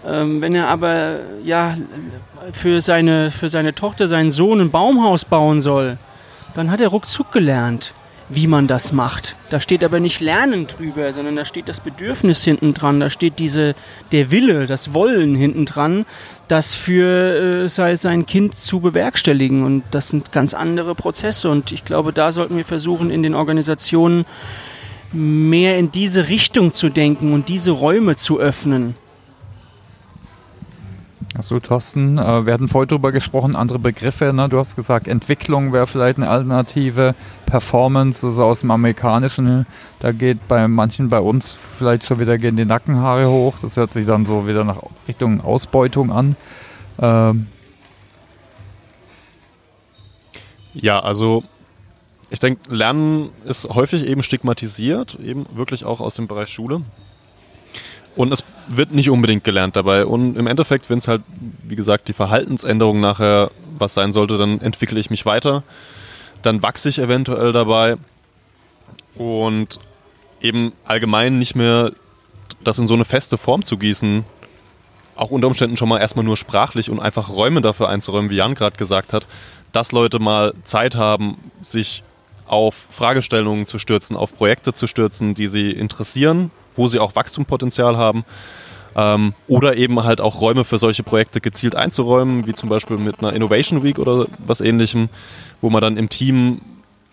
ähm, 0.07 0.41
wenn 0.41 0.55
er 0.55 0.69
aber 0.69 1.17
ja 1.45 1.77
für 2.53 2.81
seine, 2.81 3.31
für 3.31 3.49
seine 3.49 3.75
Tochter, 3.75 4.09
seinen 4.09 4.31
Sohn 4.31 4.61
ein 4.61 4.71
Baumhaus 4.71 5.25
bauen 5.25 5.61
soll, 5.61 5.99
dann 6.55 6.71
hat 6.71 6.81
er 6.81 6.89
ruckzuck 6.89 7.33
gelernt 7.33 7.95
wie 8.31 8.47
man 8.47 8.69
das 8.69 8.93
macht. 8.93 9.37
Da 9.51 9.61
steht 9.61 9.83
aber 9.83 9.99
nicht 9.99 10.21
Lernen 10.21 10.69
drüber, 10.69 11.13
sondern 11.13 11.35
da 11.35 11.45
steht 11.45 11.69
das 11.69 11.81
Bedürfnis 11.81 12.45
hinten 12.45 12.75
dran, 12.75 13.01
da 13.01 13.11
steht 13.11 13.39
diese, 13.41 13.75
der 14.13 14.31
Wille, 14.31 14.67
das 14.67 14.95
Wollen 14.95 15.35
hinten 15.35 15.67
dran, 15.67 16.07
das 16.47 16.75
für 16.77 17.65
äh, 17.65 17.69
sei, 17.69 17.97
sein 17.97 18.27
Kind 18.27 18.57
zu 18.57 18.81
bewerkstelligen. 18.81 19.65
Und 19.65 19.83
das 19.91 20.09
sind 20.09 20.31
ganz 20.31 20.55
andere 20.55 20.95
Prozesse. 20.95 21.51
Und 21.51 21.73
ich 21.73 21.85
glaube, 21.85 22.13
da 22.13 22.31
sollten 22.31 22.57
wir 22.57 22.65
versuchen, 22.65 23.11
in 23.11 23.25
den 23.25 23.35
Organisationen 23.35 24.25
mehr 25.13 25.79
in 25.79 25.91
diese 25.91 26.29
Richtung 26.29 26.73
zu 26.73 26.89
denken 26.89 27.33
und 27.33 27.49
diese 27.49 27.73
Räume 27.73 28.17
zu 28.17 28.39
öffnen. 28.39 28.95
Achso, 31.37 31.61
Thorsten, 31.61 32.19
äh, 32.19 32.45
wir 32.45 32.53
hatten 32.53 32.69
vorhin 32.69 32.89
drüber 32.89 33.13
gesprochen, 33.13 33.55
andere 33.55 33.79
Begriffe. 33.79 34.33
Ne? 34.33 34.49
Du 34.49 34.59
hast 34.59 34.75
gesagt, 34.75 35.07
Entwicklung 35.07 35.73
wäre 35.73 35.87
vielleicht 35.87 36.19
eine 36.19 36.29
Alternative, 36.29 37.15
Performance, 37.47 38.27
also 38.27 38.45
aus 38.45 38.61
dem 38.61 38.71
Amerikanischen. 38.71 39.65
Da 40.01 40.13
geht 40.13 40.49
bei 40.49 40.67
manchen 40.67 41.09
bei 41.09 41.21
uns 41.21 41.53
vielleicht 41.53 42.05
schon 42.05 42.19
wieder 42.19 42.37
gehen 42.37 42.57
die 42.57 42.65
Nackenhaare 42.65 43.29
hoch. 43.29 43.55
Das 43.61 43.77
hört 43.77 43.93
sich 43.93 44.07
dann 44.07 44.27
so 44.27 44.49
wieder 44.49 44.65
nach 44.65 44.83
Richtung 45.07 45.41
Ausbeutung 45.41 46.11
an. 46.11 46.37
Ähm. 47.01 47.47
Ja, 50.75 51.01
also 51.01 51.45
ich 52.31 52.39
denke, 52.39 52.73
Lernen 52.75 53.31
ist 53.45 53.69
häufig 53.69 54.07
eben 54.07 54.23
stigmatisiert, 54.23 55.19
eben 55.23 55.47
wirklich 55.53 55.85
auch 55.85 56.01
aus 56.01 56.15
dem 56.15 56.29
Bereich 56.29 56.49
Schule. 56.49 56.83
Und 58.17 58.33
es 58.33 58.45
wird 58.69 58.93
nicht 58.93 59.11
unbedingt 59.11 59.45
gelernt 59.45 59.77
dabei. 59.77 60.07
Und 60.07 60.37
im 60.37 60.47
Endeffekt, 60.47 60.91
wenn 60.91 60.99
es 60.99 61.09
halt, 61.09 61.23
wie 61.65 61.77
gesagt, 61.77 62.09
die 62.09 62.13
Verhaltensänderung 62.13 63.01
nachher 63.01 63.51
was 63.79 63.95
sein 63.95 64.13
sollte, 64.13 64.39
dann 64.39 64.61
entwickle 64.61 65.01
ich 65.01 65.11
mich 65.11 65.27
weiter. 65.27 65.65
Dann 66.43 66.63
wachse 66.63 66.89
ich 66.89 66.99
eventuell 66.99 67.53
dabei. 67.53 67.97
Und 69.17 69.79
eben 70.41 70.73
allgemein 70.85 71.39
nicht 71.39 71.57
mehr 71.57 71.93
das 72.63 72.79
in 72.79 72.87
so 72.87 72.95
eine 72.95 73.05
feste 73.05 73.39
Form 73.39 73.65
zu 73.65 73.77
gießen, 73.77 74.25
auch 75.17 75.31
unter 75.31 75.49
Umständen 75.49 75.77
schon 75.77 75.89
mal 75.89 75.99
erstmal 75.99 76.25
nur 76.25 76.37
sprachlich 76.37 76.91
und 76.91 77.01
einfach 77.01 77.29
Räume 77.29 77.61
dafür 77.61 77.89
einzuräumen, 77.89 78.31
wie 78.31 78.37
Jan 78.37 78.55
gerade 78.55 78.77
gesagt 78.77 79.13
hat, 79.13 79.27
dass 79.73 79.93
Leute 79.93 80.19
mal 80.19 80.55
Zeit 80.65 80.97
haben, 80.97 81.37
sich 81.63 82.03
auf 82.51 82.89
Fragestellungen 82.91 83.67
zu 83.67 83.79
stürzen, 83.79 84.17
auf 84.17 84.37
Projekte 84.37 84.75
zu 84.75 84.87
stürzen, 84.87 85.35
die 85.35 85.49
sie 85.49 85.71
interessieren 85.71 86.51
wo 86.81 86.89
sie 86.89 86.99
auch 86.99 87.15
Wachstumspotenzial 87.15 87.97
haben. 87.97 88.25
Ähm, 88.97 89.35
oder 89.47 89.77
eben 89.77 90.03
halt 90.03 90.21
auch 90.21 90.41
Räume 90.41 90.65
für 90.65 90.79
solche 90.79 91.05
Projekte 91.05 91.41
gezielt 91.41 91.77
einzuräumen, 91.77 92.47
wie 92.47 92.55
zum 92.55 92.69
Beispiel 92.69 92.97
mit 92.97 93.21
einer 93.21 93.33
Innovation 93.33 93.85
Week 93.85 93.99
oder 94.01 94.27
was 94.45 94.61
ähnlichem, 94.61 95.09
wo 95.61 95.71
man 95.71 95.81
dann 95.81 95.97
im 95.97 96.09
Team 96.09 96.61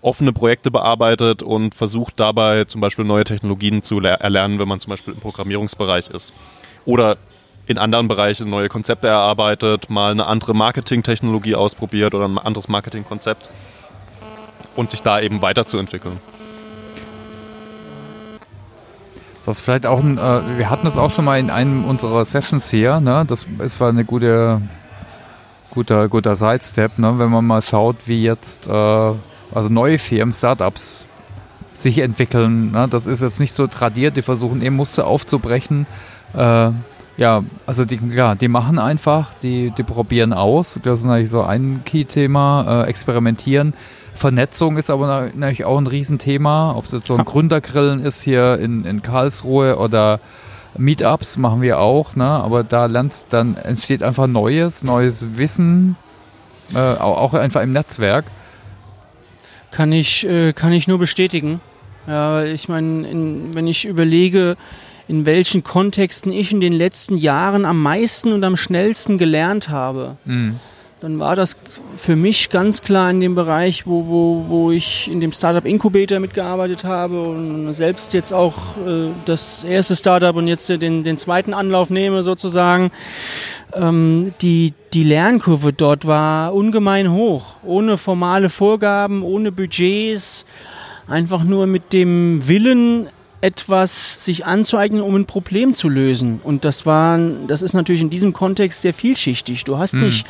offene 0.02 0.34
Projekte 0.34 0.72
bearbeitet 0.72 1.44
und 1.44 1.76
versucht 1.76 2.14
dabei 2.20 2.64
zum 2.64 2.82
Beispiel 2.82 3.06
neue 3.06 3.26
Technologien 3.26 3.84
zu 3.84 4.00
erlernen, 4.00 4.58
wenn 4.58 4.68
man 4.68 4.80
zum 4.80 4.92
Beispiel 4.92 5.14
im 5.14 5.20
Programmierungsbereich 5.20 6.10
ist. 6.10 6.34
Oder 6.86 7.18
in 7.68 7.78
anderen 7.78 8.08
Bereichen 8.08 8.50
neue 8.50 8.70
Konzepte 8.70 9.08
erarbeitet, 9.08 9.90
mal 9.90 10.12
eine 10.12 10.26
andere 10.26 10.56
Marketingtechnologie 10.56 11.56
ausprobiert 11.56 12.16
oder 12.16 12.26
ein 12.26 12.38
anderes 12.38 12.70
Marketingkonzept 12.70 13.50
und 14.78 14.90
sich 14.90 15.02
da 15.02 15.20
eben 15.20 15.42
weiterzuentwickeln. 15.42 16.18
Das 19.46 19.60
ist 19.60 19.66
vielleicht 19.66 19.86
auch 19.86 20.00
ein, 20.00 20.18
äh, 20.18 20.42
wir 20.58 20.70
hatten 20.70 20.86
das 20.86 20.98
auch 20.98 21.12
schon 21.12 21.26
mal 21.26 21.40
in 21.40 21.50
einem 21.50 21.86
unserer 21.86 22.24
Sessions 22.26 22.70
hier, 22.70 23.00
ne? 23.00 23.26
Das 23.28 23.46
ist 23.60 23.80
war 23.80 23.90
eine 23.90 24.06
gute, 24.06 24.62
guter, 25.70 26.10
guter 26.10 26.36
Sidestep, 26.36 27.00
ne? 27.00 27.18
Wenn 27.18 27.30
man 27.30 27.46
mal 27.46 27.62
schaut, 27.62 27.96
wie 28.08 28.24
jetzt, 28.24 28.68
äh, 28.68 28.72
also 28.72 29.70
neue 29.70 29.98
Firmen, 29.98 30.34
Startups 30.34 31.06
sich 31.74 32.00
entwickeln. 32.00 32.72
Ne? 32.72 32.88
Das 32.90 33.06
ist 33.06 33.22
jetzt 33.22 33.40
nicht 33.40 33.54
so 33.54 33.68
tradiert, 33.68 34.18
die 34.18 34.22
versuchen 34.22 34.62
eben 34.62 34.76
Muster 34.76 35.08
aufzubrechen. 35.08 35.86
Äh, 36.36 36.72
ja, 37.18 37.44
also 37.66 37.86
die, 37.86 38.00
ja, 38.10 38.36
die 38.36 38.48
machen 38.48 38.80
einfach, 38.80 39.34
die, 39.42 39.72
die 39.72 39.84
probieren 39.84 40.34
aus. 40.34 40.80
Das 40.84 41.00
ist 41.00 41.06
natürlich 41.06 41.30
so 41.30 41.44
ein 41.44 41.82
Key-Thema, 41.86 42.84
äh, 42.84 42.90
experimentieren. 42.90 43.74
Vernetzung 44.18 44.78
ist 44.78 44.90
aber 44.90 45.32
natürlich 45.34 45.66
auch 45.66 45.78
ein 45.78 45.88
Riesenthema. 45.88 46.76
Ob 46.76 46.86
es 46.86 46.92
jetzt 46.92 47.08
so 47.08 47.16
ein 47.16 47.26
Gründergrillen 47.26 48.00
ist 48.04 48.22
hier 48.24 48.60
in, 48.60 48.84
in 48.84 49.02
Karlsruhe 49.02 49.78
oder 49.78 50.20
Meetups 50.78 51.38
machen 51.38 51.62
wir 51.62 51.80
auch, 51.80 52.16
ne? 52.16 52.26
aber 52.26 52.64
da 52.64 52.86
lernst, 52.86 53.28
dann 53.32 53.56
entsteht 53.56 54.04
einfach 54.04 54.28
Neues, 54.28 54.84
neues 54.84 55.38
Wissen, 55.38 55.96
äh, 56.74 56.78
auch 56.78 57.34
einfach 57.34 57.62
im 57.62 57.74
Netzwerk. 57.74 58.26
Kann 59.72 59.92
ich, 59.92 60.28
äh, 60.28 60.54
kann 60.54 60.74
ich 60.74 60.88
nur 60.88 61.00
bestätigen. 61.00 61.62
Ja, 62.06 62.44
ich 62.44 62.70
meine, 62.70 63.08
wenn 63.54 63.68
ich 63.68 63.86
überlege, 63.86 64.56
in 65.08 65.26
welchen 65.26 65.64
Kontexten 65.64 66.32
ich 66.32 66.52
in 66.52 66.62
den 66.62 66.74
letzten 66.74 67.18
Jahren 67.18 67.66
am 67.66 67.82
meisten 67.82 68.32
und 68.32 68.44
am 68.44 68.56
schnellsten 68.56 69.18
gelernt 69.18 69.70
habe. 69.70 70.18
Mhm 70.26 70.60
dann 71.00 71.20
war 71.20 71.36
das 71.36 71.58
für 71.96 72.16
mich 72.16 72.50
ganz 72.50 72.82
klar 72.82 73.12
in 73.12 73.20
dem 73.20 73.36
Bereich, 73.36 73.86
wo, 73.86 74.08
wo, 74.08 74.46
wo 74.48 74.72
ich 74.72 75.12
in 75.12 75.20
dem 75.20 75.32
Startup 75.32 75.64
Incubator 75.64 76.20
mitgearbeitet 76.20 76.84
habe 76.86 77.22
und 77.22 77.72
selbst 77.74 78.16
jetzt 78.16 78.34
auch 78.34 78.56
äh, 78.78 79.12
das 79.26 79.64
erste 79.64 79.96
Startup 79.96 80.36
und 80.36 80.48
jetzt 80.48 80.68
den, 80.70 81.04
den 81.04 81.18
zweiten 81.18 81.54
Anlauf 81.54 81.92
nehme 81.92 82.24
sozusagen. 82.24 82.90
Ähm, 83.74 84.34
die, 84.42 84.74
die 84.94 85.04
Lernkurve 85.04 85.72
dort 85.72 86.08
war 86.08 86.56
ungemein 86.56 87.12
hoch, 87.12 87.58
ohne 87.64 87.98
formale 87.98 88.50
Vorgaben, 88.50 89.22
ohne 89.22 89.52
Budgets, 89.52 90.46
einfach 91.08 91.44
nur 91.44 91.68
mit 91.68 91.94
dem 91.94 92.48
Willen, 92.48 93.10
etwas 93.42 94.26
sich 94.26 94.46
anzueignen, 94.46 95.02
um 95.02 95.16
ein 95.16 95.26
Problem 95.26 95.76
zu 95.76 95.90
lösen. 95.90 96.40
Und 96.44 96.66
das 96.66 96.86
war, 96.86 97.20
das 97.48 97.62
ist 97.62 97.74
natürlich 97.74 98.02
in 98.02 98.10
diesem 98.10 98.34
Kontext 98.34 98.82
sehr 98.82 98.94
vielschichtig. 98.94 99.64
Du 99.64 99.78
hast 99.78 99.94
mhm. 99.94 100.06
nicht 100.06 100.28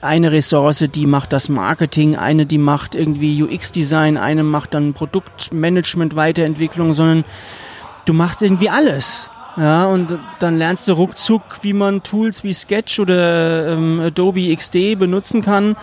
eine 0.00 0.32
Ressource, 0.32 0.84
die 0.92 1.06
macht 1.06 1.32
das 1.32 1.48
Marketing, 1.48 2.16
eine, 2.16 2.46
die 2.46 2.58
macht 2.58 2.94
irgendwie 2.94 3.42
UX-Design, 3.42 4.16
eine 4.16 4.42
macht 4.42 4.74
dann 4.74 4.94
Produktmanagement, 4.94 6.16
Weiterentwicklung, 6.16 6.92
sondern 6.92 7.24
du 8.04 8.12
machst 8.12 8.42
irgendwie 8.42 8.70
alles. 8.70 9.30
Ja, 9.56 9.86
und 9.86 10.18
dann 10.38 10.58
lernst 10.58 10.88
du 10.88 10.92
ruckzuck, 10.92 11.42
wie 11.62 11.72
man 11.72 12.02
Tools 12.02 12.44
wie 12.44 12.52
Sketch 12.52 13.00
oder 13.00 13.72
ähm, 13.72 14.00
Adobe 14.00 14.54
XD 14.54 14.98
benutzen 14.98 15.42
kann, 15.42 15.76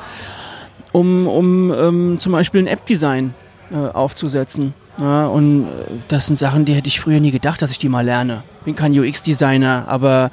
um, 0.93 1.27
um 1.27 1.71
ähm, 1.73 2.19
zum 2.19 2.31
Beispiel 2.31 2.61
ein 2.61 2.67
App-Design 2.67 3.33
äh, 3.71 3.75
aufzusetzen. 3.75 4.73
Ja, 4.99 5.27
und 5.27 5.65
äh, 5.65 5.67
das 6.07 6.27
sind 6.27 6.37
Sachen, 6.37 6.65
die 6.65 6.73
hätte 6.73 6.87
ich 6.87 6.99
früher 6.99 7.19
nie 7.19 7.31
gedacht, 7.31 7.61
dass 7.61 7.71
ich 7.71 7.77
die 7.77 7.89
mal 7.89 8.05
lerne. 8.05 8.43
Ich 8.59 8.65
bin 8.65 8.75
kein 8.75 8.97
UX-Designer, 8.97 9.85
aber 9.87 10.31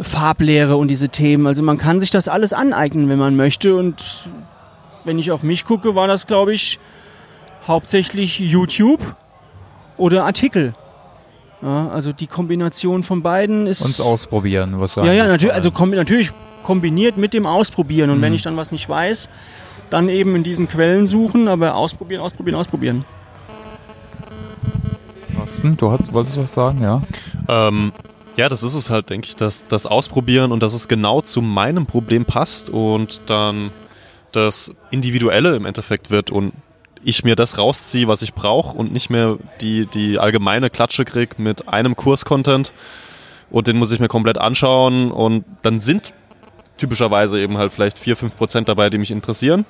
Farblehre 0.00 0.76
und 0.76 0.88
diese 0.88 1.08
Themen. 1.08 1.46
Also 1.46 1.62
man 1.62 1.78
kann 1.78 2.00
sich 2.00 2.10
das 2.10 2.28
alles 2.28 2.52
aneignen, 2.52 3.08
wenn 3.08 3.18
man 3.18 3.36
möchte. 3.36 3.74
Und 3.74 4.30
wenn 5.04 5.18
ich 5.18 5.30
auf 5.30 5.42
mich 5.42 5.64
gucke, 5.64 5.94
war 5.94 6.06
das, 6.06 6.26
glaube 6.26 6.54
ich, 6.54 6.78
hauptsächlich 7.66 8.38
YouTube 8.38 9.00
oder 9.96 10.24
Artikel. 10.24 10.74
Ja, 11.60 11.88
also 11.88 12.12
die 12.12 12.28
Kombination 12.28 13.02
von 13.02 13.22
beiden 13.22 13.66
ist. 13.66 13.82
Uns 13.82 14.00
ausprobieren 14.00 14.78
wahrscheinlich. 14.78 15.12
Ja, 15.12 15.24
ja, 15.24 15.28
natürlich, 15.28 15.54
also 15.54 15.72
kom 15.72 15.90
natürlich 15.90 16.30
kombiniert 16.62 17.16
mit 17.16 17.34
dem 17.34 17.46
Ausprobieren. 17.46 18.10
Und 18.10 18.18
mhm. 18.18 18.22
wenn 18.22 18.34
ich 18.34 18.42
dann 18.42 18.56
was 18.56 18.70
nicht 18.70 18.88
weiß, 18.88 19.28
dann 19.90 20.08
eben 20.08 20.36
in 20.36 20.44
diesen 20.44 20.68
Quellen 20.68 21.08
suchen, 21.08 21.48
aber 21.48 21.74
ausprobieren, 21.74 22.20
ausprobieren, 22.20 22.54
ausprobieren. 22.54 23.04
Carsten, 25.48 25.78
du 25.78 25.90
hast, 25.90 26.12
wolltest 26.12 26.36
was 26.36 26.52
sagen, 26.52 26.82
ja? 26.82 27.00
Ähm, 27.48 27.90
ja, 28.36 28.50
das 28.50 28.62
ist 28.62 28.74
es 28.74 28.90
halt, 28.90 29.08
denke 29.08 29.28
ich, 29.28 29.34
dass 29.34 29.66
das 29.66 29.86
Ausprobieren 29.86 30.52
und 30.52 30.62
dass 30.62 30.74
es 30.74 30.88
genau 30.88 31.22
zu 31.22 31.40
meinem 31.40 31.86
Problem 31.86 32.26
passt 32.26 32.68
und 32.68 33.22
dann 33.28 33.70
das 34.32 34.74
Individuelle 34.90 35.56
im 35.56 35.64
Endeffekt 35.64 36.10
wird 36.10 36.30
und 36.30 36.52
ich 37.02 37.24
mir 37.24 37.34
das 37.34 37.56
rausziehe, 37.56 38.08
was 38.08 38.20
ich 38.20 38.34
brauche 38.34 38.76
und 38.76 38.92
nicht 38.92 39.08
mehr 39.08 39.38
die, 39.62 39.86
die 39.86 40.18
allgemeine 40.18 40.68
Klatsche 40.68 41.06
kriege 41.06 41.36
mit 41.38 41.66
einem 41.66 41.96
Kurs-Content 41.96 42.74
und 43.48 43.68
den 43.68 43.78
muss 43.78 43.90
ich 43.90 44.00
mir 44.00 44.08
komplett 44.08 44.36
anschauen 44.36 45.10
und 45.10 45.46
dann 45.62 45.80
sind 45.80 46.12
typischerweise 46.76 47.40
eben 47.40 47.56
halt 47.56 47.72
vielleicht 47.72 47.98
4, 47.98 48.16
5 48.16 48.36
Prozent 48.36 48.68
dabei, 48.68 48.90
die 48.90 48.98
mich 48.98 49.10
interessieren. 49.10 49.64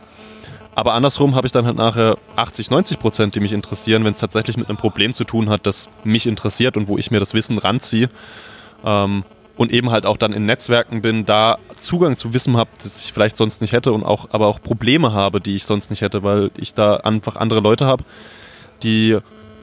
Aber 0.78 0.94
andersrum 0.94 1.35
habe 1.35 1.44
ich 1.44 1.52
dann 1.52 1.66
halt 1.66 1.76
nachher 1.76 2.16
80, 2.37 2.70
90 2.70 3.00
Prozent, 3.00 3.35
die 3.35 3.40
mich 3.40 3.50
interessieren, 3.52 4.04
wenn 4.04 4.12
es 4.12 4.20
tatsächlich 4.20 4.56
mit 4.56 4.68
einem 4.68 4.78
Problem 4.78 5.12
zu 5.12 5.25
tun 5.25 5.50
hat, 5.50 5.66
das 5.66 5.88
mich 6.04 6.25
interessiert 6.25 6.76
und 6.76 6.87
wo 6.87 6.97
ich 6.97 7.11
mir 7.11 7.18
das 7.18 7.35
Wissen 7.35 7.58
ranziehe. 7.58 8.08
Ähm, 8.85 9.25
und 9.56 9.73
eben 9.73 9.90
halt 9.90 10.06
auch 10.06 10.16
dann 10.16 10.32
in 10.32 10.47
Netzwerken 10.47 11.02
bin, 11.02 11.26
da 11.26 11.58
Zugang 11.80 12.16
zu 12.16 12.32
Wissen 12.32 12.56
habe, 12.56 12.70
das 12.80 13.04
ich 13.04 13.12
vielleicht 13.12 13.37
sonst 13.37 13.61
nicht 13.61 13.73
hätte 13.73 13.90
und 13.90 14.04
auch, 14.04 14.28
aber 14.30 14.47
auch 14.47 14.62
Probleme 14.62 15.12
habe, 15.12 15.40
die 15.40 15.56
ich 15.56 15.64
sonst 15.64 15.90
nicht 15.90 16.02
hätte, 16.02 16.23
weil 16.23 16.52
ich 16.56 16.75
da 16.75 16.99
einfach 16.99 17.35
andere 17.35 17.58
Leute 17.58 17.85
habe, 17.85 18.04
die 18.85 19.18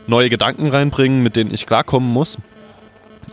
neue 0.07 0.29
Gedanken 0.29 0.67
reinbringen, 0.67 1.23
mit 1.23 1.37
denen 1.37 1.53
ich 1.53 1.65
klarkommen 1.65 2.11
muss. 2.11 2.39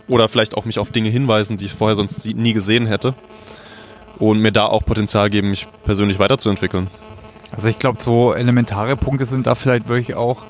Oder 0.07 0.29
vielleicht 0.29 0.55
auch 0.55 0.63
mich 0.63 0.79
auf 0.79 0.91
Dinge 0.91 1.09
hinweisen, 1.09 1.57
die 1.57 1.65
ich 1.65 1.73
vorher 1.73 1.97
sonst 1.97 2.25
nie 2.25 2.53
gesehen 2.53 2.85
hätte. 2.85 3.13
Und 4.19 4.39
mir 4.39 4.53
da 4.53 4.67
auch 4.67 4.85
Potenzial 4.85 5.29
geben, 5.29 5.49
mich 5.49 5.67
persönlich 5.83 6.17
weiterzuentwickeln. 6.17 6.89
Also 7.55 7.69
ich 7.69 7.79
glaube, 7.79 8.01
so 8.01 8.33
elementare 8.33 8.95
Punkte 8.95 9.25
sind 9.25 9.47
da 9.47 9.55
vielleicht 9.55 9.87
wirklich 9.87 10.15
auch 10.15 10.43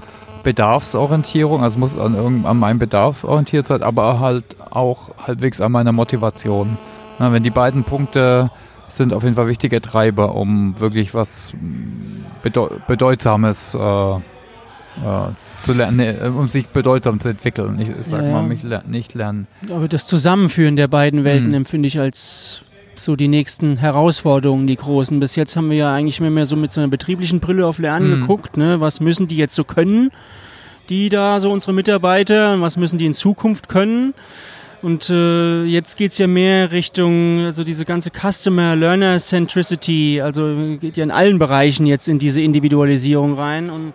Bedarfsorientierung, 0.43 1.63
also 1.63 1.79
muss 1.79 1.97
an, 1.97 2.45
an 2.45 2.57
meinem 2.57 2.79
Bedarf 2.79 3.23
orientiert 3.23 3.65
sein, 3.67 3.81
aber 3.81 4.19
halt 4.19 4.57
auch 4.69 5.11
halbwegs 5.25 5.61
an 5.61 5.71
meiner 5.71 5.91
Motivation. 5.91 6.77
Ja, 7.19 7.31
wenn 7.31 7.43
die 7.43 7.49
beiden 7.49 7.83
Punkte 7.83 8.51
sind 8.87 9.13
auf 9.13 9.23
jeden 9.23 9.35
Fall 9.35 9.47
wichtige 9.47 9.81
Treiber, 9.81 10.35
um 10.35 10.79
wirklich 10.79 11.13
was 11.13 11.53
bedeu 12.41 12.69
Bedeutsames 12.87 13.75
äh, 13.75 14.15
äh, 14.15 14.19
zu 15.63 15.73
lernen, 15.73 15.97
nee, 15.97 16.27
um 16.27 16.47
sich 16.47 16.67
bedeutsam 16.67 17.19
zu 17.19 17.29
entwickeln. 17.29 17.79
Ich, 17.79 17.89
ich 17.89 18.07
sag 18.07 18.23
ja, 18.23 18.31
mal, 18.31 18.43
mich 18.43 18.63
ler 18.63 18.83
nicht 18.85 19.13
lernen. 19.13 19.47
Aber 19.69 19.87
das 19.87 20.05
Zusammenführen 20.05 20.75
der 20.75 20.87
beiden 20.87 21.23
Welten 21.23 21.47
hm. 21.47 21.53
empfinde 21.53 21.87
ich 21.87 21.99
als 21.99 22.63
so 22.95 23.15
die 23.15 23.27
nächsten 23.27 23.77
Herausforderungen, 23.77 24.67
die 24.67 24.75
großen. 24.75 25.19
Bis 25.19 25.35
jetzt 25.35 25.55
haben 25.55 25.69
wir 25.69 25.77
ja 25.77 25.93
eigentlich 25.93 26.21
mehr, 26.21 26.31
mehr 26.31 26.45
so 26.45 26.55
mit 26.55 26.71
so 26.71 26.81
einer 26.81 26.89
betrieblichen 26.89 27.39
Brille 27.39 27.65
auf 27.65 27.79
Lernen 27.79 28.09
mhm. 28.09 28.21
geguckt. 28.21 28.57
Ne? 28.57 28.79
Was 28.79 28.99
müssen 28.99 29.27
die 29.27 29.37
jetzt 29.37 29.55
so 29.55 29.63
können, 29.63 30.11
die 30.89 31.09
da 31.09 31.39
so 31.39 31.51
unsere 31.51 31.73
Mitarbeiter, 31.73 32.59
was 32.61 32.77
müssen 32.77 32.97
die 32.97 33.05
in 33.05 33.13
Zukunft 33.13 33.69
können? 33.69 34.13
Und 34.81 35.09
äh, 35.09 35.63
jetzt 35.63 35.95
geht's 35.95 36.17
ja 36.17 36.27
mehr 36.27 36.73
Richtung, 36.73 37.45
also 37.45 37.63
diese 37.63 37.85
ganze 37.85 38.11
Customer 38.11 38.75
Learner 38.75 39.17
Centricity, 39.17 40.19
also 40.21 40.77
geht 40.79 40.97
ja 40.97 41.05
in 41.05 41.11
allen 41.11 41.39
Bereichen 41.39 41.85
jetzt 41.85 42.09
in 42.09 42.19
diese 42.19 42.41
Individualisierung 42.41 43.35
rein. 43.35 43.69
Und 43.69 43.93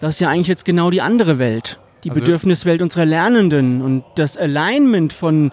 das 0.00 0.14
ist 0.14 0.20
ja 0.20 0.28
eigentlich 0.28 0.46
jetzt 0.46 0.64
genau 0.64 0.90
die 0.90 1.00
andere 1.00 1.40
Welt, 1.40 1.80
die 2.04 2.10
also 2.10 2.20
Bedürfniswelt 2.20 2.82
unserer 2.82 3.04
Lernenden. 3.04 3.82
Und 3.82 4.04
das 4.14 4.36
Alignment 4.36 5.12
von 5.12 5.50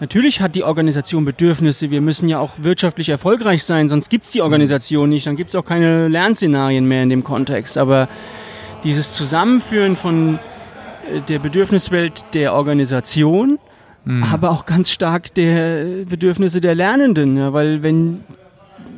Natürlich 0.00 0.40
hat 0.40 0.54
die 0.54 0.64
Organisation 0.64 1.24
Bedürfnisse. 1.24 1.90
Wir 1.90 2.00
müssen 2.00 2.28
ja 2.28 2.38
auch 2.38 2.52
wirtschaftlich 2.58 3.08
erfolgreich 3.08 3.64
sein, 3.64 3.88
sonst 3.88 4.10
gibt 4.10 4.24
es 4.24 4.32
die 4.32 4.42
Organisation 4.42 5.08
nicht. 5.08 5.26
Dann 5.26 5.36
gibt 5.36 5.50
es 5.50 5.54
auch 5.54 5.64
keine 5.64 6.08
Lernszenarien 6.08 6.86
mehr 6.86 7.02
in 7.04 7.10
dem 7.10 7.22
Kontext. 7.22 7.78
Aber 7.78 8.08
dieses 8.82 9.12
Zusammenführen 9.12 9.96
von 9.96 10.38
äh, 11.10 11.20
der 11.28 11.38
Bedürfniswelt 11.38 12.24
der 12.34 12.54
Organisation, 12.54 13.58
mhm. 14.04 14.24
aber 14.24 14.50
auch 14.50 14.66
ganz 14.66 14.90
stark 14.90 15.32
der 15.34 16.04
Bedürfnisse 16.06 16.60
der 16.60 16.74
Lernenden. 16.74 17.36
Ja, 17.36 17.52
weil 17.52 17.82
wenn, 17.82 18.24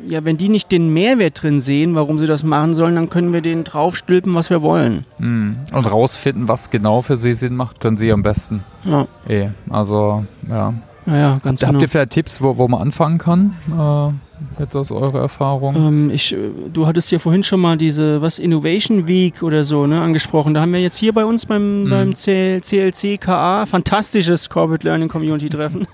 ja, 0.06 0.24
wenn 0.24 0.36
die 0.36 0.48
nicht 0.48 0.72
den 0.72 0.92
Mehrwert 0.92 1.42
drin 1.42 1.60
sehen, 1.60 1.94
warum 1.94 2.18
sie 2.18 2.26
das 2.26 2.42
machen 2.42 2.74
sollen, 2.74 2.94
dann 2.94 3.10
können 3.10 3.32
wir 3.32 3.40
denen 3.40 3.64
draufstülpen, 3.64 4.34
was 4.34 4.50
wir 4.50 4.62
wollen. 4.62 5.04
Mhm. 5.18 5.56
Und 5.72 5.90
rausfinden, 5.90 6.48
was 6.48 6.70
genau 6.70 7.02
für 7.02 7.16
sie 7.16 7.34
Sinn 7.34 7.56
macht, 7.56 7.80
können 7.80 7.96
sie 7.96 8.12
am 8.12 8.22
besten. 8.22 8.64
Ja. 8.84 9.06
Eh, 9.28 9.48
also, 9.68 10.24
ja. 10.48 10.74
Ja, 11.06 11.38
ganz 11.42 11.62
Habt 11.62 11.70
genau. 11.70 11.82
ihr 11.82 11.88
vielleicht 11.88 12.10
Tipps, 12.10 12.42
wo, 12.42 12.58
wo 12.58 12.66
man 12.66 12.80
anfangen 12.80 13.18
kann? 13.18 13.54
Äh, 13.70 14.60
jetzt 14.60 14.74
aus 14.74 14.90
eurer 14.90 15.20
Erfahrung? 15.20 15.76
Ähm, 15.76 16.10
ich, 16.10 16.32
äh, 16.32 16.50
du 16.72 16.86
hattest 16.86 17.12
ja 17.12 17.20
vorhin 17.20 17.44
schon 17.44 17.60
mal 17.60 17.76
diese, 17.76 18.20
was, 18.22 18.40
Innovation 18.40 19.06
Week 19.06 19.42
oder 19.42 19.62
so, 19.62 19.86
ne, 19.86 20.00
angesprochen. 20.00 20.52
Da 20.52 20.60
haben 20.62 20.72
wir 20.72 20.80
jetzt 20.80 20.98
hier 20.98 21.12
bei 21.12 21.24
uns 21.24 21.46
beim, 21.46 21.84
mhm. 21.84 21.90
beim 21.90 22.14
CLC 22.14 23.20
KA, 23.20 23.66
fantastisches 23.66 24.50
Corporate 24.50 24.86
Learning 24.86 25.08
Community 25.08 25.48
Treffen, 25.48 25.86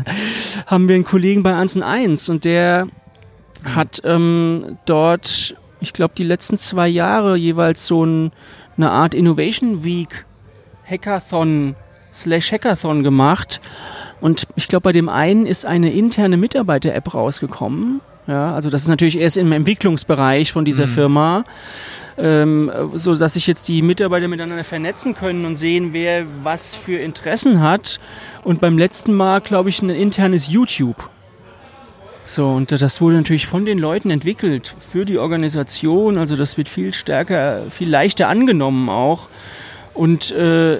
haben 0.66 0.88
wir 0.88 0.94
einen 0.94 1.04
Kollegen 1.04 1.42
bei 1.42 1.54
1 1.54 1.76
und 1.76 1.82
1 1.82 2.28
und 2.30 2.44
der 2.44 2.86
hat 3.64 4.02
ähm, 4.04 4.78
dort, 4.86 5.54
ich 5.80 5.92
glaube, 5.92 6.14
die 6.16 6.24
letzten 6.24 6.58
zwei 6.58 6.88
Jahre 6.88 7.36
jeweils 7.36 7.86
so 7.86 8.04
ein, 8.04 8.32
eine 8.76 8.90
Art 8.90 9.14
Innovation 9.14 9.84
Week 9.84 10.24
Hackathon 10.88 11.74
slash 12.12 12.52
Hackathon 12.52 13.02
gemacht 13.02 13.60
und 14.24 14.46
ich 14.56 14.68
glaube, 14.68 14.84
bei 14.84 14.92
dem 14.92 15.10
einen 15.10 15.44
ist 15.44 15.66
eine 15.66 15.92
interne 15.92 16.38
Mitarbeiter-App 16.38 17.12
rausgekommen. 17.12 18.00
Ja, 18.26 18.54
also 18.54 18.70
das 18.70 18.82
ist 18.82 18.88
natürlich 18.88 19.18
erst 19.18 19.36
im 19.36 19.52
Entwicklungsbereich 19.52 20.50
von 20.50 20.64
dieser 20.64 20.86
mhm. 20.86 20.90
Firma, 20.90 21.44
ähm, 22.16 22.72
so 22.94 23.16
dass 23.16 23.34
sich 23.34 23.46
jetzt 23.46 23.68
die 23.68 23.82
Mitarbeiter 23.82 24.28
miteinander 24.28 24.64
vernetzen 24.64 25.14
können 25.14 25.44
und 25.44 25.56
sehen, 25.56 25.92
wer 25.92 26.24
was 26.42 26.74
für 26.74 26.96
Interessen 26.96 27.60
hat. 27.60 28.00
Und 28.44 28.60
beim 28.60 28.78
letzten 28.78 29.12
Mal, 29.12 29.42
glaube 29.42 29.68
ich, 29.68 29.82
ein 29.82 29.90
internes 29.90 30.50
YouTube. 30.50 31.10
So, 32.26 32.48
und 32.48 32.72
das 32.72 33.00
wurde 33.00 33.16
natürlich 33.16 33.46
von 33.46 33.66
den 33.66 33.78
Leuten 33.78 34.10
entwickelt 34.10 34.74
für 34.78 35.04
die 35.04 35.18
Organisation. 35.18 36.16
Also 36.16 36.36
das 36.36 36.56
wird 36.56 36.68
viel 36.68 36.94
stärker, 36.94 37.64
viel 37.70 37.90
leichter 37.90 38.28
angenommen 38.28 38.88
auch. 38.88 39.28
Und 39.92 40.32
äh, 40.32 40.78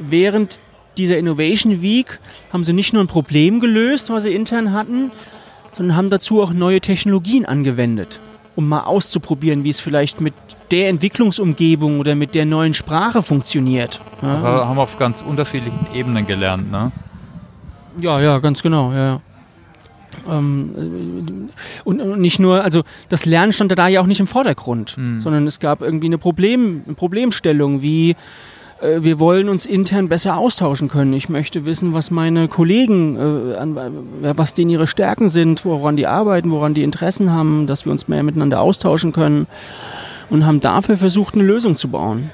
während 0.00 0.60
dieser 0.98 1.18
Innovation 1.18 1.82
Week 1.82 2.18
haben 2.52 2.64
sie 2.64 2.72
nicht 2.72 2.92
nur 2.92 3.02
ein 3.02 3.06
Problem 3.06 3.60
gelöst, 3.60 4.10
was 4.10 4.24
sie 4.24 4.34
intern 4.34 4.72
hatten, 4.72 5.12
sondern 5.72 5.96
haben 5.96 6.10
dazu 6.10 6.42
auch 6.42 6.52
neue 6.52 6.80
Technologien 6.80 7.46
angewendet. 7.46 8.18
um 8.56 8.68
mal 8.68 8.82
auszuprobieren, 8.84 9.64
wie 9.64 9.70
es 9.70 9.80
vielleicht 9.80 10.20
mit 10.20 10.34
der 10.70 10.88
Entwicklungsumgebung 10.88 12.00
oder 12.00 12.14
mit 12.14 12.34
der 12.34 12.46
neuen 12.46 12.74
Sprache 12.74 13.22
funktioniert. 13.22 14.00
Ja? 14.22 14.32
Also 14.32 14.46
haben 14.46 14.76
wir 14.76 14.82
auf 14.82 14.98
ganz 14.98 15.22
unterschiedlichen 15.22 15.86
Ebenen 15.94 16.26
gelernt, 16.26 16.70
ne? 16.70 16.92
Ja, 18.00 18.20
ja, 18.20 18.38
ganz 18.38 18.62
genau, 18.62 18.92
ja. 18.92 19.20
Ähm, 20.28 21.50
und, 21.84 22.00
und, 22.00 22.20
nicht 22.20 22.38
nur, 22.38 22.62
also 22.62 22.82
das 23.08 23.24
Lernen 23.24 23.52
stand 23.52 23.76
da 23.76 23.88
ja 23.88 24.00
auch 24.00 24.06
nicht 24.06 24.20
im 24.20 24.26
Vordergrund, 24.26 24.96
mhm. 24.96 25.20
sondern 25.20 25.46
es 25.46 25.60
gab 25.60 25.82
irgendwie 25.82 26.06
eine, 26.06 26.18
Problem, 26.18 26.82
eine 26.86 26.94
Problemstellung, 26.94 27.82
wie 27.82 28.16
äh, 28.80 29.02
wir 29.02 29.18
wollen 29.18 29.48
uns 29.48 29.66
intern 29.66 30.08
besser 30.08 30.36
austauschen 30.36 30.88
können. 30.88 31.12
Ich 31.12 31.28
möchte 31.28 31.64
wissen, 31.64 31.94
was 31.94 32.10
meine 32.10 32.48
Kollegen, 32.48 33.16
äh, 33.16 33.56
an, 33.56 33.76
äh, 33.76 34.36
was 34.36 34.54
denen 34.54 34.70
ihre 34.70 34.86
Stärken 34.86 35.28
sind, 35.28 35.64
woran 35.64 35.96
die 35.96 36.06
arbeiten, 36.06 36.50
woran 36.50 36.74
die 36.74 36.82
Interessen 36.82 37.30
haben, 37.30 37.66
dass 37.66 37.84
wir 37.84 37.92
uns 37.92 38.08
mehr 38.08 38.22
miteinander 38.22 38.60
austauschen 38.60 39.12
können 39.12 39.46
und 40.30 40.46
haben 40.46 40.60
dafür 40.60 40.96
versucht, 40.96 41.34
eine 41.34 41.44
Lösung 41.44 41.76
zu 41.76 41.88
bauen. 41.88 42.30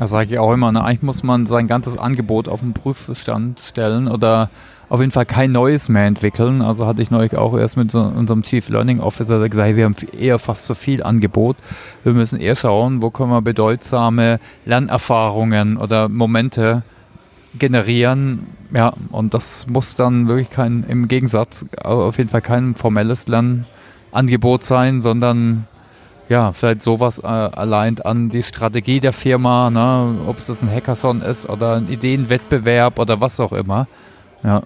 Das 0.00 0.12
sage 0.12 0.32
ich 0.32 0.38
auch 0.38 0.54
immer. 0.54 0.72
Ne? 0.72 0.82
Eigentlich 0.82 1.02
muss 1.02 1.22
man 1.22 1.44
sein 1.44 1.66
ganzes 1.66 1.98
Angebot 1.98 2.48
auf 2.48 2.60
den 2.60 2.72
Prüfstand 2.72 3.60
stellen 3.60 4.08
oder 4.08 4.48
auf 4.88 5.00
jeden 5.00 5.12
Fall 5.12 5.26
kein 5.26 5.52
neues 5.52 5.90
mehr 5.90 6.06
entwickeln. 6.06 6.62
Also 6.62 6.86
hatte 6.86 7.02
ich 7.02 7.10
neulich 7.10 7.36
auch 7.36 7.54
erst 7.54 7.76
mit 7.76 7.90
so 7.90 8.00
unserem 8.00 8.42
Chief 8.42 8.66
Learning 8.70 9.00
Officer 9.00 9.46
gesagt, 9.46 9.76
wir 9.76 9.84
haben 9.84 9.96
eher 10.18 10.38
fast 10.38 10.64
zu 10.64 10.74
viel 10.74 11.02
Angebot. 11.02 11.58
Wir 12.02 12.14
müssen 12.14 12.40
eher 12.40 12.56
schauen, 12.56 13.02
wo 13.02 13.10
können 13.10 13.28
wir 13.28 13.42
bedeutsame 13.42 14.40
Lernerfahrungen 14.64 15.76
oder 15.76 16.08
Momente 16.08 16.82
generieren. 17.58 18.46
Ja, 18.72 18.94
und 19.10 19.34
das 19.34 19.66
muss 19.66 19.96
dann 19.96 20.28
wirklich 20.28 20.48
kein, 20.48 20.82
im 20.88 21.08
Gegensatz 21.08 21.66
auf 21.84 22.16
jeden 22.16 22.30
Fall 22.30 22.40
kein 22.40 22.74
formelles 22.74 23.28
Lernangebot 23.28 24.62
sein, 24.62 25.02
sondern 25.02 25.66
ja, 26.30 26.52
vielleicht 26.52 26.80
sowas 26.80 27.18
äh, 27.18 27.26
allein 27.26 27.98
an 28.00 28.28
die 28.28 28.44
Strategie 28.44 29.00
der 29.00 29.12
Firma, 29.12 29.68
ne? 29.68 30.16
ob 30.28 30.38
es 30.38 30.46
das 30.46 30.62
ein 30.62 30.70
Hackathon 30.70 31.22
ist 31.22 31.48
oder 31.48 31.74
ein 31.74 31.88
Ideenwettbewerb 31.88 33.00
oder 33.00 33.20
was 33.20 33.40
auch 33.40 33.52
immer. 33.52 33.88
Ja. 34.44 34.62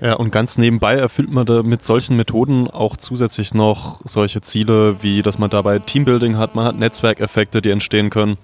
Ja, 0.00 0.14
und 0.14 0.32
ganz 0.32 0.58
nebenbei 0.58 0.96
erfüllt 0.96 1.30
man 1.30 1.46
da 1.46 1.62
mit 1.62 1.84
solchen 1.84 2.16
Methoden 2.16 2.68
auch 2.68 2.96
zusätzlich 2.96 3.54
noch 3.54 4.00
solche 4.04 4.40
Ziele, 4.40 4.96
wie 5.00 5.22
dass 5.22 5.38
man 5.38 5.48
dabei 5.48 5.78
Teambuilding 5.78 6.36
hat, 6.36 6.54
man 6.56 6.66
hat 6.66 6.76
Netzwerkeffekte, 6.76 7.62
die 7.62 7.70
entstehen 7.70 8.10
können, 8.10 8.36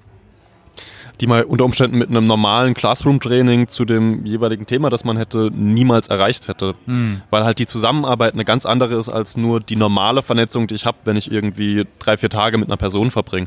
die 1.22 1.28
man 1.28 1.44
unter 1.44 1.64
Umständen 1.64 1.98
mit 1.98 2.10
einem 2.10 2.26
normalen 2.26 2.74
Classroom-Training 2.74 3.68
zu 3.68 3.84
dem 3.84 4.26
jeweiligen 4.26 4.66
Thema, 4.66 4.90
das 4.90 5.04
man 5.04 5.16
hätte, 5.16 5.50
niemals 5.52 6.08
erreicht 6.08 6.48
hätte. 6.48 6.74
Mhm. 6.86 7.22
Weil 7.30 7.44
halt 7.44 7.60
die 7.60 7.66
Zusammenarbeit 7.66 8.34
eine 8.34 8.44
ganz 8.44 8.66
andere 8.66 8.96
ist 8.96 9.08
als 9.08 9.36
nur 9.36 9.60
die 9.60 9.76
normale 9.76 10.22
Vernetzung, 10.22 10.66
die 10.66 10.74
ich 10.74 10.84
habe, 10.84 10.98
wenn 11.04 11.16
ich 11.16 11.30
irgendwie 11.30 11.86
drei, 12.00 12.16
vier 12.16 12.28
Tage 12.28 12.58
mit 12.58 12.68
einer 12.68 12.76
Person 12.76 13.12
verbringe. 13.12 13.46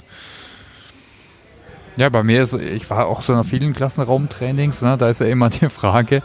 Ja, 1.97 2.07
bei 2.07 2.23
mir 2.23 2.43
ist, 2.43 2.53
ich 2.53 2.89
war 2.89 3.07
auch 3.07 3.21
schon 3.21 3.35
auf 3.35 3.47
vielen 3.47 3.73
Klassenraumtrainings, 3.73 4.81
ne, 4.81 4.97
da 4.97 5.09
ist 5.09 5.19
ja 5.19 5.27
immer 5.27 5.49
die 5.49 5.67
Frage, 5.69 6.23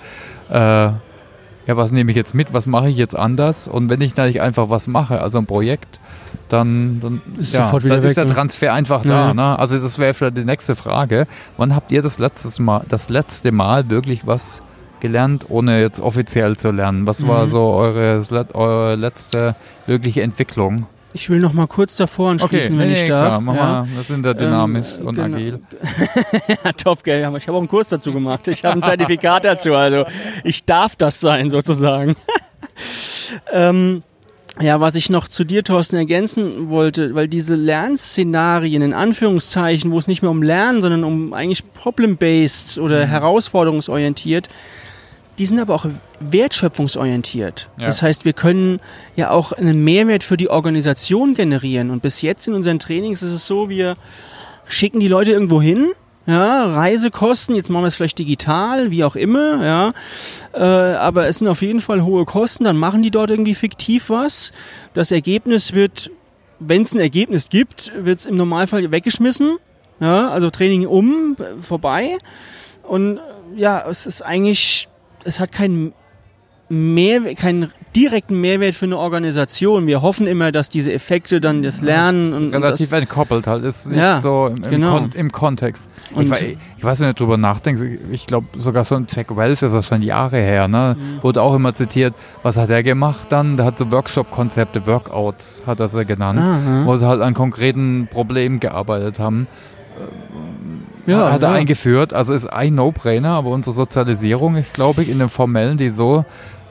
äh, 0.50 0.90
ja, 1.67 1.76
was 1.76 1.93
nehme 1.93 2.11
ich 2.11 2.17
jetzt 2.17 2.35
mit, 2.35 2.52
was 2.55 2.67
mache 2.67 2.88
ich 2.88 2.97
jetzt 2.97 3.17
anders? 3.17 3.69
Und 3.69 3.90
wenn 3.90 4.00
ich 4.00 4.17
natürlich 4.17 4.40
einfach 4.40 4.71
was 4.71 4.88
mache, 4.88 5.21
also 5.21 5.38
ein 5.38 5.47
Projekt, 5.47 6.00
dann, 6.49 7.00
dann, 7.00 7.23
ist, 7.38 7.55
ja, 7.55 7.71
dann 7.71 8.02
ist 8.02 8.17
der 8.17 8.25
ne? 8.25 8.35
Transfer 8.35 8.73
einfach 8.73 9.05
ja. 9.05 9.29
da. 9.29 9.35
Ne? 9.35 9.59
Also 9.59 9.79
das 9.79 9.99
wäre 9.99 10.14
vielleicht 10.14 10.37
die 10.37 10.45
nächste 10.45 10.76
Frage. 10.76 11.26
Wann 11.57 11.75
habt 11.75 11.93
ihr 11.93 12.02
das, 12.02 12.19
letztes 12.19 12.59
Mal, 12.59 12.85
das 12.88 13.09
letzte 13.09 13.52
Mal 13.52 13.90
wirklich 13.90 14.26
was 14.26 14.62
gelernt, 15.00 15.47
ohne 15.49 15.81
jetzt 15.81 16.00
offiziell 16.00 16.57
zu 16.57 16.71
lernen? 16.71 17.07
Was 17.07 17.23
mhm. 17.23 17.29
war 17.29 17.49
so 17.49 17.73
eure, 17.73 18.23
eure 18.55 18.97
letzte 18.97 19.55
wirkliche 19.87 20.23
Entwicklung? 20.23 20.87
Ich 21.12 21.29
will 21.29 21.40
noch 21.40 21.52
mal 21.52 21.67
kurz 21.67 21.97
davor 21.97 22.31
anschließen, 22.31 22.75
okay, 22.75 22.79
wenn 22.79 22.88
nee, 22.88 22.95
ich 22.95 23.05
darf. 23.05 23.29
Klar, 23.29 23.40
mach 23.40 23.55
ja. 23.55 23.64
mal. 23.64 23.88
Wir 23.95 24.02
sind 24.02 24.25
da 24.25 24.33
dynamisch 24.33 24.87
ähm, 25.00 25.07
und 25.09 25.17
genau. 25.17 25.37
agil. 25.37 25.61
ja, 26.64 26.73
top, 26.76 27.02
gell. 27.02 27.21
Ich 27.37 27.49
habe 27.49 27.57
auch 27.57 27.61
einen 27.61 27.69
Kurs 27.69 27.88
dazu 27.88 28.12
gemacht. 28.12 28.46
Ich 28.49 28.64
habe 28.64 28.77
ein 28.77 28.83
Zertifikat 28.83 29.44
dazu. 29.44 29.75
Also 29.75 30.05
ich 30.44 30.64
darf 30.64 30.94
das 30.96 31.18
sein, 31.20 31.51
sozusagen. 31.51 32.14
ähm, 33.53 34.03
ja, 34.61 34.81
was 34.81 34.94
ich 34.94 35.11
noch 35.11 35.27
zu 35.27 35.44
dir, 35.44 35.64
Thorsten, 35.64 35.96
ergänzen 35.96 36.68
wollte, 36.70 37.14
weil 37.14 37.29
diese 37.29 37.55
Lernszenarien 37.55 38.83
in 38.83 38.92
Anführungszeichen, 38.92 39.90
wo 39.90 39.99
es 39.99 40.07
nicht 40.07 40.23
mehr 40.23 40.31
um 40.31 40.42
Lernen, 40.42 40.83
sondern 40.83 41.05
um 41.05 41.33
eigentlich 41.33 41.73
problem-based 41.73 42.79
oder 42.79 43.07
mhm. 43.07 43.11
herausforderungsorientiert, 43.11 44.49
die 45.40 45.46
sind 45.46 45.59
aber 45.59 45.74
auch 45.74 45.87
wertschöpfungsorientiert. 46.20 47.70
Ja. 47.79 47.85
Das 47.87 48.03
heißt, 48.03 48.26
wir 48.26 48.35
können 48.35 48.79
ja 49.16 49.31
auch 49.31 49.53
einen 49.53 49.83
Mehrwert 49.83 50.22
für 50.22 50.37
die 50.37 50.50
Organisation 50.50 51.33
generieren. 51.33 51.88
Und 51.88 52.03
bis 52.03 52.20
jetzt 52.20 52.46
in 52.46 52.53
unseren 52.53 52.79
Trainings 52.79 53.22
ist 53.22 53.33
es 53.33 53.46
so, 53.46 53.70
wir 53.70 53.96
schicken 54.66 55.00
die 55.00 55.09
Leute 55.09 55.33
irgendwo 55.33 55.62
hin, 55.62 55.92
ja, 56.26 56.66
Reisekosten, 56.66 57.55
jetzt 57.55 57.70
machen 57.70 57.85
wir 57.85 57.88
es 57.88 57.94
vielleicht 57.94 58.18
digital, 58.18 58.90
wie 58.90 59.03
auch 59.03 59.16
immer, 59.16 59.64
ja, 59.64 59.92
äh, 60.53 60.94
aber 60.96 61.26
es 61.26 61.38
sind 61.38 61.48
auf 61.48 61.62
jeden 61.62 61.81
Fall 61.81 62.05
hohe 62.05 62.26
Kosten, 62.26 62.64
dann 62.64 62.76
machen 62.76 63.00
die 63.00 63.11
dort 63.11 63.31
irgendwie 63.31 63.55
fiktiv 63.55 64.11
was. 64.11 64.53
Das 64.92 65.11
Ergebnis 65.11 65.72
wird, 65.72 66.11
wenn 66.59 66.83
es 66.83 66.92
ein 66.92 67.00
Ergebnis 67.00 67.48
gibt, 67.48 67.92
wird 67.96 68.18
es 68.18 68.26
im 68.26 68.35
Normalfall 68.35 68.90
weggeschmissen, 68.90 69.57
ja, 70.00 70.29
also 70.29 70.50
Training 70.50 70.87
um, 70.87 71.35
vorbei. 71.62 72.18
Und 72.83 73.20
ja, 73.57 73.88
es 73.88 74.07
ist 74.07 74.20
eigentlich 74.20 74.90
es 75.24 75.40
hat 75.40 75.52
keinen 75.52 75.92
mehr, 76.70 77.35
keinen 77.35 77.72
direkten 77.96 78.40
Mehrwert 78.40 78.74
für 78.74 78.85
eine 78.85 78.96
Organisation. 78.96 79.88
Wir 79.88 80.02
hoffen 80.02 80.28
immer, 80.28 80.52
dass 80.52 80.68
diese 80.68 80.92
Effekte 80.92 81.40
dann 81.40 81.62
das 81.62 81.80
Lernen 81.83 82.33
und 82.33 82.54
relativ 82.54 82.87
und 82.87 82.92
das, 82.92 83.00
entkoppelt 83.00 83.48
halt 83.48 83.64
ist 83.64 83.88
nicht 83.88 83.98
ja, 83.98 84.20
so 84.20 84.46
im, 84.46 84.56
im, 84.56 84.70
genau. 84.70 84.98
Kon 84.98 85.11
im 85.12 85.33
Kontext. 85.33 85.90
Und 86.14 86.33
ich, 86.33 86.56
ich, 86.78 86.85
weiß, 86.85 87.00
wenn 87.00 87.09
du 87.09 87.14
drüber 87.14 87.37
nachdenkst, 87.37 87.83
ich 88.12 88.28
glaube 88.28 88.46
sogar 88.56 88.85
so 88.85 88.94
ein 88.94 89.09
Jack 89.11 89.37
Welch 89.37 89.62
ist 89.62 89.74
das 89.74 89.87
schon 89.87 90.02
Jahre 90.02 90.37
her, 90.37 90.68
ne? 90.68 90.96
Mhm. 90.96 91.22
Wurde 91.24 91.42
auch 91.42 91.54
immer 91.54 91.74
zitiert. 91.74 92.14
Was 92.44 92.56
hat 92.56 92.70
er 92.70 92.85
gemacht 92.85 93.26
dann? 93.30 93.56
Der 93.56 93.66
hat 93.66 93.76
so 93.76 93.90
Workshop-Konzepte, 93.90 94.87
Workouts 94.87 95.64
hat 95.66 95.80
er 95.80 95.88
sie 95.88 96.04
genannt, 96.04 96.38
Aha. 96.38 96.87
wo 96.87 96.94
sie 96.94 97.06
halt 97.06 97.20
an 97.20 97.35
konkreten 97.35 98.06
Problemen 98.09 98.61
gearbeitet 98.61 99.18
haben 99.18 99.48
ja, 101.06 101.32
hat 101.32 101.42
er 101.42 101.50
ja. 101.50 101.54
eingeführt. 101.56 102.12
Also 102.12 102.34
ist 102.34 102.46
ein 102.46 102.74
No-Brainer, 102.74 103.30
aber 103.30 103.50
unsere 103.50 103.74
Sozialisierung, 103.74 104.56
ich 104.56 104.72
glaube, 104.72 105.02
in 105.04 105.18
den 105.18 105.28
Formellen, 105.28 105.76
die 105.76 105.88
so 105.88 106.24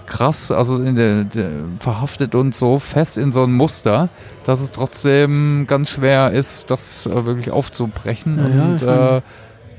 krass, 0.05 0.51
also 0.51 0.81
in 0.81 0.95
der, 0.95 1.23
der, 1.23 1.51
verhaftet 1.79 2.35
uns 2.35 2.57
so 2.57 2.79
fest 2.79 3.17
in 3.17 3.31
so 3.31 3.43
ein 3.43 3.53
Muster, 3.53 4.09
dass 4.43 4.59
es 4.59 4.71
trotzdem 4.71 5.65
ganz 5.67 5.91
schwer 5.91 6.31
ist, 6.31 6.71
das 6.71 7.05
äh, 7.05 7.25
wirklich 7.25 7.51
aufzubrechen 7.51 8.37
ja, 8.37 8.65
und 8.65 8.81
äh, 8.81 9.21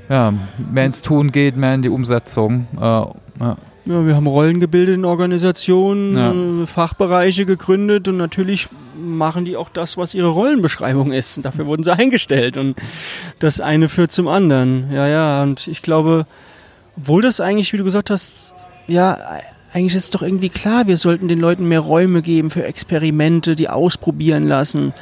ja, 0.09 0.33
mehr 0.73 0.87
ins 0.87 1.03
Tun 1.03 1.33
geht, 1.33 1.57
mehr 1.57 1.75
in 1.75 1.83
die 1.83 1.89
Umsetzung. 1.89 2.67
Äh, 2.77 2.81
ja. 2.81 3.57
Ja, 3.87 4.07
wir 4.07 4.15
haben 4.15 4.27
Rollen 4.27 4.61
gebildet 4.61 4.97
in 4.97 5.05
Organisationen, 5.05 6.61
ja. 6.61 6.67
Fachbereiche 6.67 7.47
gegründet 7.47 8.09
und 8.09 8.19
natürlich 8.19 8.69
machen 9.01 9.45
die 9.45 9.57
auch 9.57 9.69
das, 9.71 9.97
was 9.97 10.15
ihre 10.15 10.29
Rollenbeschreibung 10.29 11.13
ist. 11.13 11.39
Und 11.39 11.47
dafür 11.47 11.67
wurden 11.67 11.83
sie 11.83 11.93
eingestellt 11.93 12.57
und 12.57 12.77
das 13.39 13.61
eine 13.61 13.89
führt 13.89 14.11
zum 14.11 14.29
anderen. 14.29 14.93
Ja, 14.93 15.07
ja, 15.07 15.43
und 15.43 15.67
ich 15.67 15.83
glaube, 15.83 16.27
obwohl 16.97 17.23
das 17.23 17.41
eigentlich, 17.41 17.73
wie 17.73 17.79
du 17.79 17.85
gesagt 17.85 18.11
hast, 18.11 18.55
ja, 18.87 19.17
eigentlich 19.73 19.95
ist 19.95 20.05
es 20.05 20.11
doch 20.11 20.23
irgendwie 20.23 20.49
klar, 20.49 20.87
wir 20.87 20.97
sollten 20.97 21.29
den 21.29 21.41
Leuten 21.41 21.67
mehr 21.67 21.81
Räume 21.81 22.23
geben 22.23 22.51
für 22.51 22.65
Experimente, 22.65 23.55
die 23.55 23.69
ausprobieren 23.69 24.47
lassen. 24.47 24.93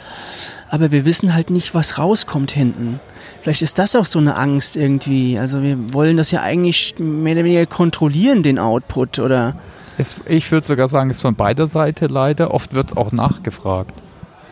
Aber 0.71 0.93
wir 0.93 1.05
wissen 1.05 1.35
halt 1.35 1.51
nicht, 1.51 1.75
was 1.75 1.99
rauskommt 1.99 2.51
hinten. 2.51 3.01
Vielleicht 3.41 3.63
ist 3.63 3.79
das 3.79 3.95
auch 3.97 4.05
so 4.05 4.19
eine 4.19 4.37
Angst 4.37 4.77
irgendwie. 4.77 5.39
Also 5.39 5.63
wir 5.63 5.93
wollen 5.93 6.17
das 6.17 6.31
ja 6.31 6.43
eigentlich 6.43 6.95
mehr 6.99 7.35
oder 7.35 7.45
weniger 7.45 7.67
kontrollieren, 7.67 8.43
den 8.43 8.59
Output, 8.59 9.19
oder? 9.19 9.57
Es, 9.97 10.21
ich 10.29 10.51
würde 10.51 10.67
sogar 10.67 10.89
sagen, 10.89 11.11
es 11.11 11.17
ist 11.17 11.23
von 11.23 11.35
beider 11.35 11.67
Seite 11.67 12.07
leider. 12.07 12.53
Oft 12.53 12.75
wird 12.75 12.89
es 12.91 12.97
auch 12.97 13.13
nachgefragt. 13.13 13.95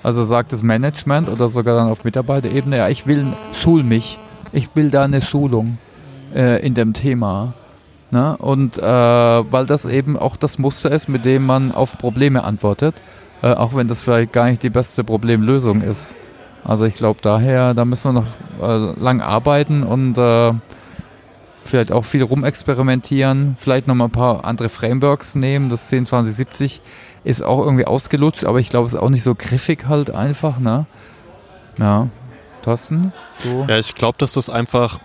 Also 0.02 0.22
sagt 0.22 0.52
das 0.52 0.62
Management 0.62 1.28
oder 1.28 1.48
sogar 1.48 1.76
dann 1.76 1.88
auf 1.88 2.04
Mitarbeiterebene, 2.04 2.76
ja, 2.76 2.88
ich 2.88 3.06
will, 3.06 3.26
schul 3.60 3.82
mich. 3.82 4.18
Ich 4.52 4.68
will 4.74 4.90
da 4.90 5.04
eine 5.04 5.20
Schulung 5.20 5.78
äh, 6.34 6.64
in 6.64 6.74
dem 6.74 6.92
Thema. 6.92 7.54
Ne? 8.10 8.36
Und 8.36 8.78
äh, 8.78 8.82
weil 8.82 9.66
das 9.66 9.84
eben 9.84 10.16
auch 10.16 10.36
das 10.36 10.58
Muster 10.58 10.92
ist, 10.92 11.08
mit 11.08 11.24
dem 11.24 11.44
man 11.44 11.72
auf 11.72 11.98
Probleme 11.98 12.44
antwortet, 12.44 12.94
äh, 13.42 13.52
auch 13.52 13.74
wenn 13.74 13.88
das 13.88 14.04
vielleicht 14.04 14.32
gar 14.32 14.46
nicht 14.46 14.62
die 14.62 14.70
beste 14.70 15.02
Problemlösung 15.02 15.82
ist. 15.82 16.14
Also 16.66 16.84
ich 16.84 16.96
glaube 16.96 17.20
daher, 17.22 17.74
da 17.74 17.84
müssen 17.84 18.12
wir 18.12 18.22
noch 18.22 18.26
äh, 18.60 19.00
lang 19.00 19.20
arbeiten 19.20 19.84
und 19.84 20.18
äh, 20.18 20.52
vielleicht 21.64 21.92
auch 21.92 22.04
viel 22.04 22.24
rumexperimentieren, 22.24 23.56
vielleicht 23.56 23.86
noch 23.86 23.94
mal 23.94 24.06
ein 24.06 24.10
paar 24.10 24.44
andere 24.44 24.68
Frameworks 24.68 25.36
nehmen. 25.36 25.70
Das 25.70 25.84
102070 25.84 26.80
ist 27.22 27.44
auch 27.44 27.64
irgendwie 27.64 27.86
ausgelutscht, 27.86 28.44
aber 28.44 28.58
ich 28.58 28.68
glaube, 28.68 28.86
es 28.86 28.94
ist 28.94 29.00
auch 29.00 29.10
nicht 29.10 29.22
so 29.22 29.36
griffig 29.36 29.86
halt 29.86 30.12
einfach, 30.12 30.58
ne? 30.58 30.86
Ja. 31.78 32.08
Thorsten? 32.62 33.12
So. 33.44 33.64
Ja, 33.68 33.78
ich 33.78 33.94
glaube, 33.94 34.18
dass 34.18 34.32
das 34.32 34.50
einfach 34.50 34.98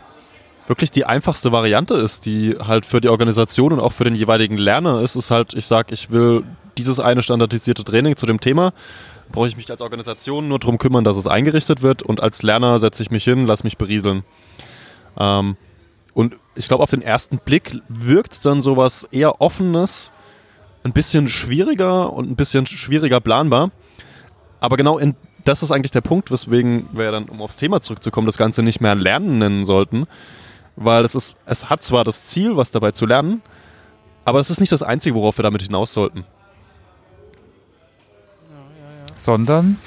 wirklich 0.65 0.89
die 0.89 1.05
einfachste 1.05 1.51
Variante 1.51 1.93
ist, 1.93 2.25
die 2.25 2.55
halt 2.65 2.87
für 2.87 3.01
die 3.01 3.09
Organisation 3.09 3.73
und 3.73 3.79
auch 3.79 3.91
für 3.91 4.03
den 4.03 4.15
jeweiligen 4.15 4.57
Lerner 4.57 5.01
ist, 5.01 5.15
ist 5.15 5.29
halt, 5.29 5.53
ich 5.53 5.67
sage, 5.67 5.93
ich 5.93 6.09
will 6.09 6.43
dieses 6.77 6.99
eine 6.99 7.21
standardisierte 7.21 7.83
Training 7.83 8.15
zu 8.15 8.25
dem 8.25 8.39
Thema 8.39 8.73
brauche 9.31 9.47
ich 9.47 9.57
mich 9.57 9.69
als 9.69 9.81
Organisation 9.81 10.47
nur 10.47 10.59
darum 10.59 10.77
kümmern, 10.77 11.03
dass 11.03 11.17
es 11.17 11.27
eingerichtet 11.27 11.81
wird 11.81 12.03
und 12.03 12.21
als 12.21 12.43
Lerner 12.43 12.79
setze 12.79 13.03
ich 13.03 13.11
mich 13.11 13.23
hin, 13.23 13.45
lass 13.45 13.63
mich 13.63 13.77
berieseln. 13.77 14.23
Ähm, 15.17 15.57
und 16.13 16.35
ich 16.55 16.67
glaube, 16.67 16.83
auf 16.83 16.89
den 16.89 17.01
ersten 17.01 17.37
Blick 17.37 17.75
wirkt 17.87 18.45
dann 18.45 18.61
sowas 18.61 19.07
eher 19.11 19.41
offenes, 19.41 20.11
ein 20.83 20.93
bisschen 20.93 21.29
schwieriger 21.29 22.11
und 22.11 22.29
ein 22.29 22.35
bisschen 22.35 22.65
schwieriger 22.65 23.21
planbar. 23.21 23.71
Aber 24.59 24.77
genau 24.77 24.97
in, 24.97 25.15
das 25.45 25.63
ist 25.63 25.71
eigentlich 25.71 25.91
der 25.91 26.01
Punkt, 26.01 26.31
weswegen 26.31 26.87
wir 26.91 27.11
dann, 27.11 27.25
um 27.25 27.41
aufs 27.41 27.57
Thema 27.57 27.81
zurückzukommen, 27.81 28.27
das 28.27 28.37
Ganze 28.37 28.63
nicht 28.63 28.81
mehr 28.81 28.95
Lernen 28.95 29.39
nennen 29.39 29.65
sollten. 29.65 30.07
Weil 30.75 31.05
es 31.05 31.15
ist, 31.15 31.35
es 31.45 31.69
hat 31.69 31.83
zwar 31.83 32.03
das 32.03 32.25
Ziel, 32.25 32.57
was 32.57 32.71
dabei 32.71 32.91
zu 32.91 33.05
lernen, 33.05 33.41
aber 34.25 34.39
es 34.39 34.49
ist 34.49 34.59
nicht 34.59 34.71
das 34.71 34.83
Einzige, 34.83 35.15
worauf 35.15 35.37
wir 35.37 35.43
damit 35.43 35.61
hinaus 35.61 35.93
sollten. 35.93 36.25
Sondern, 39.23 39.77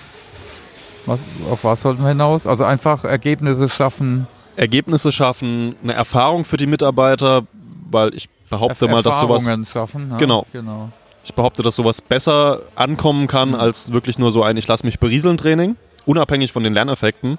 was, 1.06 1.24
auf 1.50 1.64
was 1.64 1.80
sollten 1.80 2.02
wir 2.02 2.10
hinaus? 2.10 2.46
Also 2.46 2.64
einfach 2.64 3.04
Ergebnisse 3.04 3.68
schaffen. 3.68 4.26
Ergebnisse 4.56 5.12
schaffen, 5.12 5.74
eine 5.82 5.94
Erfahrung 5.94 6.44
für 6.44 6.56
die 6.56 6.66
Mitarbeiter, 6.66 7.42
weil 7.90 8.14
ich 8.14 8.28
behaupte 8.48 8.88
mal, 8.88 9.02
dass 9.02 9.20
sowas. 9.20 9.48
schaffen. 9.70 10.10
Ja, 10.12 10.16
genau. 10.16 10.46
genau. 10.52 10.90
Ich 11.24 11.34
behaupte, 11.34 11.62
dass 11.62 11.76
sowas 11.76 12.00
besser 12.00 12.60
ankommen 12.74 13.26
kann, 13.26 13.50
mhm. 13.50 13.54
als 13.54 13.92
wirklich 13.92 14.18
nur 14.18 14.30
so 14.30 14.42
ein 14.42 14.56
Ich 14.56 14.68
lasse 14.68 14.86
mich 14.86 14.98
berieseln 14.98 15.38
Training, 15.38 15.76
unabhängig 16.06 16.52
von 16.52 16.62
den 16.62 16.74
Lerneffekten. 16.74 17.38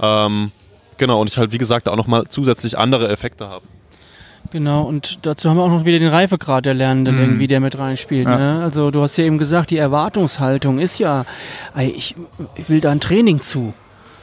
Ähm, 0.00 0.52
genau, 0.98 1.20
und 1.20 1.28
ich 1.28 1.38
halt, 1.38 1.52
wie 1.52 1.58
gesagt, 1.58 1.88
auch 1.88 1.96
nochmal 1.96 2.26
zusätzlich 2.28 2.78
andere 2.78 3.08
Effekte 3.08 3.48
habe. 3.48 3.64
Genau, 4.50 4.82
und 4.84 5.26
dazu 5.26 5.50
haben 5.50 5.58
wir 5.58 5.62
auch 5.62 5.68
noch 5.68 5.84
wieder 5.84 5.98
den 5.98 6.08
Reifegrad 6.08 6.64
der 6.64 6.74
Lernenden 6.74 7.16
mhm. 7.16 7.20
irgendwie, 7.20 7.46
der 7.46 7.60
mit 7.60 7.78
reinspielt. 7.78 8.26
Ja. 8.26 8.38
Ne? 8.38 8.62
Also 8.62 8.90
du 8.90 9.02
hast 9.02 9.16
ja 9.18 9.24
eben 9.24 9.38
gesagt, 9.38 9.70
die 9.70 9.76
Erwartungshaltung 9.76 10.78
ist 10.78 10.98
ja, 10.98 11.26
ich, 11.78 12.14
ich 12.56 12.68
will 12.68 12.80
da 12.80 12.90
ein 12.90 13.00
Training 13.00 13.42
zu. 13.42 13.74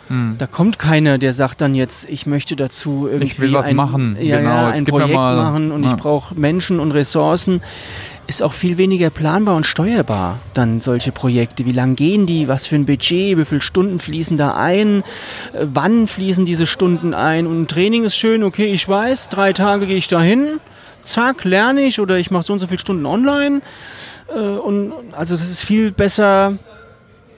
Mhm. 0.10 0.36
Da 0.38 0.48
kommt 0.48 0.80
keiner, 0.80 1.18
der 1.18 1.34
sagt 1.34 1.62
dann 1.62 1.76
jetzt, 1.76 2.10
ich 2.10 2.26
möchte 2.26 2.56
dazu 2.56 3.08
irgendwie 3.08 3.26
ich 3.26 3.40
will 3.40 3.54
was 3.54 3.70
ein, 3.70 3.76
machen. 3.76 4.18
Ja, 4.20 4.40
genau. 4.40 4.50
ja, 4.50 4.70
ein 4.70 4.86
Projekt 4.86 5.14
machen 5.14 5.72
und 5.72 5.84
ich 5.84 5.94
brauche 5.94 6.36
Menschen 6.36 6.80
und 6.80 6.92
Ressourcen 6.92 7.62
ist 8.28 8.42
auch 8.42 8.54
viel 8.54 8.78
weniger 8.78 9.10
planbar 9.10 9.56
und 9.56 9.66
steuerbar, 9.66 10.40
dann 10.54 10.82
solche 10.82 11.12
Projekte. 11.12 11.66
Wie 11.66 11.72
lang 11.72 11.96
gehen 11.96 12.26
die? 12.26 12.48
Was 12.48 12.68
für 12.68 12.76
ein 12.76 12.86
Budget? 12.86 13.38
Wie 13.38 13.46
viele 13.46 13.62
Stunden 13.62 14.00
fließen 14.00 14.38
da 14.38 14.56
ein? 14.56 15.04
Äh, 15.54 15.66
wann 15.74 16.08
fließen 16.08 16.46
diese 16.46 16.66
Stunden 16.66 17.14
ein? 17.14 17.48
Und 17.48 17.62
ein 17.62 17.68
Training 17.68 18.04
ist 18.04 18.16
schön, 18.16 18.44
okay, 18.44 18.66
ich 18.66 18.88
weiß, 18.88 19.30
drei 19.30 19.54
Tage 19.54 19.88
gehe 19.88 19.98
ich 19.98 20.08
dahin, 20.08 20.60
zack, 21.04 21.44
lerne 21.44 21.82
ich 21.82 22.00
oder 22.00 22.18
ich 22.18 22.32
mache 22.32 22.44
so 22.44 22.54
und 22.54 22.60
so 22.60 22.68
viele 22.68 22.80
Stunden 22.80 23.06
online. 23.06 23.62
Äh, 24.34 24.40
und 24.40 24.94
also 25.12 25.36
es 25.36 25.44
ist 25.44 25.62
viel 25.62 25.92
besser 25.92 26.54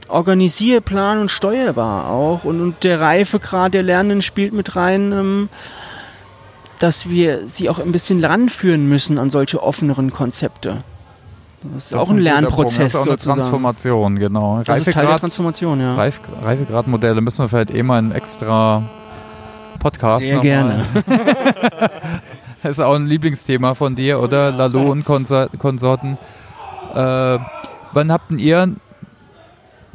organisiert, 0.07 0.85
plan 0.85 1.19
und 1.19 1.31
steuerbar 1.31 2.09
auch. 2.09 2.43
Und, 2.43 2.61
und 2.61 2.83
der 2.83 3.01
Reifegrad 3.01 3.73
der 3.73 3.83
Lernenden 3.83 4.21
spielt 4.21 4.53
mit 4.53 4.75
rein. 4.75 5.11
Ähm, 5.11 5.49
dass 6.79 7.09
wir 7.09 7.47
sie 7.47 7.69
auch 7.69 7.79
ein 7.79 7.91
bisschen 7.91 8.23
ranführen 8.23 8.87
müssen 8.87 9.19
an 9.19 9.29
solche 9.29 9.61
offeneren 9.63 10.11
Konzepte. 10.11 10.83
Das 11.63 11.85
ist 11.85 11.93
das 11.93 11.99
auch 11.99 12.11
ein, 12.11 12.17
ein 12.17 12.23
Lernprozess 12.23 12.77
das 12.77 12.93
ist 12.93 12.95
auch 12.95 13.01
eine 13.01 13.11
sozusagen. 13.11 13.39
Transformation, 13.39 14.19
genau. 14.19 14.61
Das 14.63 14.79
ist 14.79 14.93
Teil 14.93 15.07
der 15.07 15.19
Transformation, 15.19 15.79
ja. 15.79 15.95
Reif, 15.95 16.21
Reifegradmodelle 16.43 17.21
müssen 17.21 17.43
wir 17.43 17.49
vielleicht 17.49 17.73
eh 17.73 17.83
mal 17.83 17.97
einen 17.97 18.11
extra 18.11 18.83
Podcast 19.79 20.23
Sehr 20.23 20.39
gerne. 20.39 20.85
das 22.63 22.71
ist 22.71 22.79
auch 22.79 22.93
ein 22.93 23.05
Lieblingsthema 23.05 23.73
von 23.73 23.95
dir, 23.95 24.19
oder? 24.19 24.51
Lalo 24.51 24.91
und 24.91 25.03
Konsorten. 25.05 26.17
Äh, 26.93 26.97
wann 27.93 28.11
habt 28.11 28.31
ihr 28.33 28.75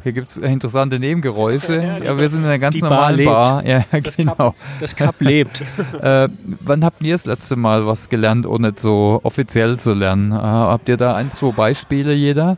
hier 0.03 0.11
gibt 0.11 0.29
es 0.29 0.37
interessante 0.37 0.99
Nebengeräusche. 0.99 2.01
Ja, 2.03 2.17
wir 2.17 2.29
sind 2.29 2.41
in 2.41 2.47
einer 2.47 2.59
ganz 2.59 2.79
normalen 2.79 3.25
Bar. 3.25 3.63
Bar. 3.63 3.65
Ja, 3.65 3.85
das 4.01 4.17
genau. 4.17 4.35
Cup, 4.35 4.55
das 4.81 4.95
Cup 4.95 5.15
lebt. 5.19 5.61
äh, 6.01 6.27
wann 6.59 6.83
habt 6.83 7.01
ihr 7.01 7.13
das 7.13 7.25
letzte 7.25 7.55
Mal 7.55 7.87
was 7.87 8.09
gelernt, 8.09 8.45
ohne 8.45 8.73
so 8.75 9.21
offiziell 9.23 9.79
zu 9.79 9.93
lernen? 9.93 10.33
Äh, 10.33 10.35
habt 10.35 10.89
ihr 10.89 10.97
da 10.97 11.15
ein, 11.15 11.31
zwei 11.31 11.51
Beispiele 11.51 12.13
jeder? 12.13 12.57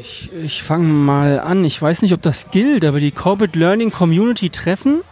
Ich, 0.00 0.32
ich 0.32 0.62
fange 0.62 0.86
mal 0.88 1.38
an. 1.38 1.64
Ich 1.64 1.80
weiß 1.80 2.00
nicht, 2.02 2.14
ob 2.14 2.22
das 2.22 2.50
gilt, 2.50 2.84
aber 2.84 2.98
die 2.98 3.10
Corporate 3.10 3.58
Learning 3.58 3.90
Community 3.90 4.48
Treffen. 4.48 5.02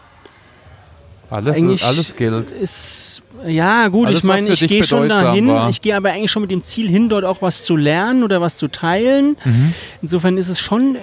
Alles, 1.31 1.83
alles 1.85 2.17
gilt. 2.17 2.51
Ist 2.51 3.23
ja, 3.47 3.89
gut, 3.89 4.09
Alles, 4.09 4.19
ich 4.19 4.25
meine, 4.25 4.51
ich 4.51 4.61
gehe 4.61 4.85
schon 4.85 5.09
dahin. 5.09 5.49
War. 5.49 5.69
Ich 5.71 5.81
gehe 5.81 5.97
aber 5.97 6.11
eigentlich 6.11 6.31
schon 6.31 6.43
mit 6.43 6.51
dem 6.51 6.63
Ziel 6.63 6.89
hin, 6.89 7.09
dort 7.09 7.25
auch 7.25 7.41
was 7.41 7.65
zu 7.65 7.77
lernen 7.77 8.23
oder 8.23 8.41
was 8.41 8.57
zu 8.57 8.69
teilen. 8.69 9.37
Mhm. 9.45 9.73
Insofern 10.03 10.37
ist 10.37 10.49
es 10.49 10.61
schon 10.61 10.97
äh, 10.97 10.99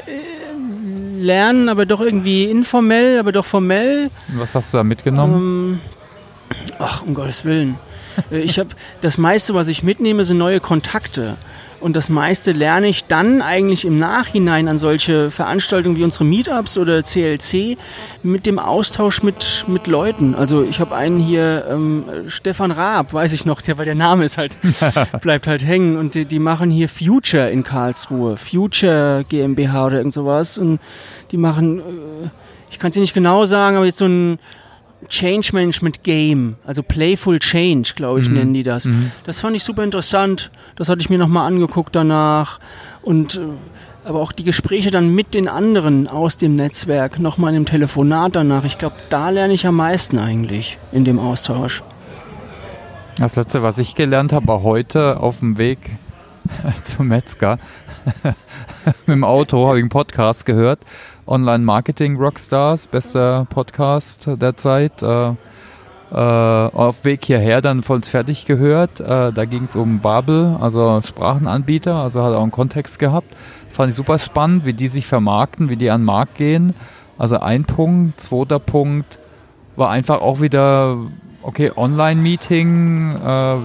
Lernen, 1.20 1.68
aber 1.68 1.86
doch 1.86 2.00
irgendwie 2.00 2.46
informell, 2.46 3.20
aber 3.20 3.32
doch 3.32 3.46
formell. 3.46 4.12
Was 4.36 4.54
hast 4.54 4.74
du 4.74 4.78
da 4.78 4.84
mitgenommen? 4.84 5.80
Ähm, 6.54 6.70
ach, 6.80 7.02
um 7.02 7.16
Gottes 7.16 7.44
Willen. 7.44 7.80
Äh, 8.32 8.40
ich 8.40 8.60
habe 8.60 8.70
das 9.02 9.18
meiste, 9.18 9.54
was 9.54 9.68
ich 9.68 9.82
mitnehme, 9.82 10.24
sind 10.24 10.38
neue 10.38 10.60
Kontakte. 10.60 11.38
Und 11.80 11.96
das 11.96 12.10
meiste 12.10 12.54
lerne 12.54 12.88
ich 12.88 13.06
dann 13.06 13.42
eigentlich 13.42 13.86
im 13.86 14.00
Nachhinein 14.00 14.68
an 14.68 14.80
solche 14.80 15.30
Veranstaltungen 15.30 15.96
wie 15.96 16.04
unsere 16.04 16.26
Meetups 16.26 16.78
oder 16.78 17.04
CLC 17.04 17.78
mit 18.24 18.48
dem 18.48 18.58
Austausch 18.58 19.22
mit, 19.22 19.66
mit 19.68 19.86
Leuten. 19.86 20.34
Also 20.34 20.64
ich 20.64 20.80
habe 20.80 20.96
einen 20.96 21.20
hier, 21.20 21.68
ähm, 21.70 22.06
Stefan 22.28 22.72
Raab, 22.72 23.14
weiß 23.14 23.32
ich 23.34 23.46
noch, 23.46 23.62
der, 23.62 23.78
weil 23.78 23.86
der 23.86 23.96
Name 23.96 24.26
ist 24.26 24.38
halt, 24.38 24.58
bleibt 25.22 25.46
halt 25.46 25.64
hängen. 25.64 25.98
Und 25.98 26.16
die, 26.16 26.26
die 26.26 26.40
machen 26.40 26.72
hier 26.72 26.90
Future 26.90 27.50
in 27.50 27.64
Karlsruhe, 27.64 28.38
Future 28.38 29.24
GmbH 29.30 29.86
oder 29.86 29.98
irgend 29.98 30.14
sowas. 30.14 30.58
Und 30.58 30.80
die 31.32 31.38
machen, 31.38 31.80
äh, 31.80 32.30
ich 32.72 32.80
kann 32.80 32.90
es 32.90 32.96
dir 32.96 33.02
nicht 33.02 33.14
genau 33.14 33.46
sagen, 33.46 33.78
aber 33.78 33.86
jetzt 33.86 33.98
so 33.98 34.06
ein 34.06 34.40
Change 35.08 35.50
Management 35.54 36.04
Game, 36.04 36.56
also 36.66 36.84
Playful 36.84 37.40
Change, 37.40 37.94
glaube 37.96 38.22
ich, 38.22 38.30
mhm. 38.30 38.36
nennen 38.36 38.54
die 38.54 38.64
das. 38.64 38.86
Mhm. 38.86 39.12
Das 39.26 39.42
fand 39.42 39.56
ich 39.56 39.64
super 39.64 39.84
interessant. 39.84 40.52
Das 40.76 40.90
hatte 40.90 41.02
ich 41.02 41.10
mir 41.10 41.18
nochmal 41.18 41.48
angeguckt 41.48 41.96
danach. 41.96 42.60
Und 43.02 43.36
äh, 43.36 43.40
aber 44.08 44.22
auch 44.22 44.32
die 44.32 44.44
Gespräche 44.44 44.90
dann 44.90 45.14
mit 45.14 45.34
den 45.34 45.50
anderen 45.50 46.08
aus 46.08 46.38
dem 46.38 46.56
Netzwerk, 46.56 47.20
nochmal 47.20 47.50
in 47.52 47.58
einem 47.58 47.66
Telefonat 47.66 48.36
danach. 48.38 48.64
Ich 48.64 48.78
glaube, 48.78 48.96
da 49.10 49.30
lerne 49.30 49.54
ich 49.54 49.68
am 49.68 49.76
meisten 49.76 50.18
eigentlich 50.18 50.78
in 50.94 51.04
dem 51.04 51.20
Austausch. 51.20 51.84
Das 53.18 53.36
letzte, 53.36 53.64
was 53.64 53.80
ich 53.80 53.96
gelernt 53.96 54.32
habe, 54.32 54.48
war 54.48 54.64
heute 54.64 55.20
auf 55.20 55.40
dem 55.40 55.58
Weg 55.58 55.92
zum 56.84 57.10
Metzger. 57.10 57.60
mit 59.06 59.16
dem 59.16 59.24
Auto 59.24 59.68
habe 59.68 59.78
ich 59.78 59.84
einen 59.84 59.90
Podcast 59.90 60.46
gehört 60.46 60.80
Online-Marketing-Rockstars, 61.28 62.88
bester 62.88 63.46
Podcast 63.50 64.30
der 64.42 64.58
Zeit. 64.58 65.04
Äh, 65.04 65.34
äh, 66.12 66.16
auf 66.16 67.04
Weg 67.04 67.26
hierher 67.26 67.62
dann 67.62 67.84
uns 67.88 68.10
fertig 68.10 68.46
gehört. 68.46 69.00
Äh, 69.00 69.34
da 69.34 69.46
ging 69.46 69.64
es 69.64 69.76
um 69.76 70.00
Babel, 70.00 70.58
also 70.60 71.02
Sprachenanbieter, 71.06 71.96
also 71.96 72.24
hat 72.24 72.34
auch 72.34 72.44
einen 72.44 72.52
Kontext 72.52 72.98
gehabt. 73.00 73.36
Fand 73.70 73.90
ich 73.90 73.96
super 73.96 74.18
spannend, 74.18 74.66
wie 74.66 74.74
die 74.74 74.88
sich 74.88 75.06
vermarkten, 75.06 75.70
wie 75.70 75.76
die 75.76 75.90
an 75.90 76.02
den 76.02 76.06
Markt 76.06 76.36
gehen. 76.36 76.74
Also 77.18 77.40
ein 77.40 77.66
Punkt. 77.66 78.22
Zweiter 78.22 78.60
Punkt 78.60 79.20
war 79.76 79.90
einfach 79.90 80.22
auch 80.22 80.40
wieder, 80.40 80.98
okay, 81.42 81.72
Online-Meeting, 81.76 83.16
äh, 83.16 83.56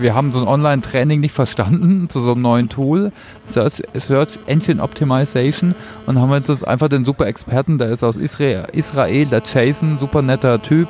wir 0.00 0.14
haben 0.14 0.32
so 0.32 0.40
ein 0.40 0.48
Online-Training 0.48 1.20
nicht 1.20 1.34
verstanden 1.34 2.08
zu 2.08 2.20
so 2.20 2.32
einem 2.32 2.42
neuen 2.42 2.68
Tool, 2.68 3.12
Search, 3.46 3.82
Search 4.06 4.38
Engine 4.46 4.82
Optimization, 4.82 5.74
und 6.06 6.18
haben 6.18 6.32
jetzt 6.32 6.66
einfach 6.66 6.88
den 6.88 7.04
super 7.04 7.26
Experten, 7.26 7.78
der 7.78 7.90
ist 7.90 8.02
aus 8.02 8.16
Israel, 8.16 8.66
Israel 8.72 9.26
der 9.26 9.42
Jason, 9.52 9.98
super 9.98 10.22
netter 10.22 10.62
Typ, 10.62 10.88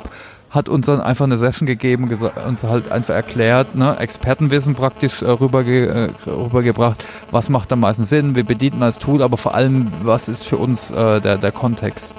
hat 0.49 0.67
uns 0.67 0.87
dann 0.87 0.99
einfach 0.99 1.25
eine 1.25 1.37
Session 1.37 1.67
gegeben, 1.67 2.09
uns 2.47 2.63
halt 2.63 2.91
einfach 2.91 3.13
erklärt, 3.13 3.75
ne, 3.75 3.97
Expertenwissen 3.99 4.73
praktisch 4.73 5.21
äh, 5.21 5.29
rüberge 5.29 6.09
äh, 6.25 6.29
rübergebracht, 6.29 7.03
was 7.31 7.49
macht 7.49 7.71
am 7.71 7.81
meisten 7.81 8.03
Sinn, 8.03 8.35
wie 8.35 8.43
bedient 8.43 8.73
man 8.73 8.87
das 8.87 8.99
Tool, 8.99 9.21
aber 9.21 9.37
vor 9.37 9.53
allem, 9.53 9.91
was 10.01 10.27
ist 10.27 10.47
für 10.47 10.57
uns 10.57 10.91
äh, 10.91 11.21
der, 11.21 11.37
der 11.37 11.51
Kontext. 11.51 12.15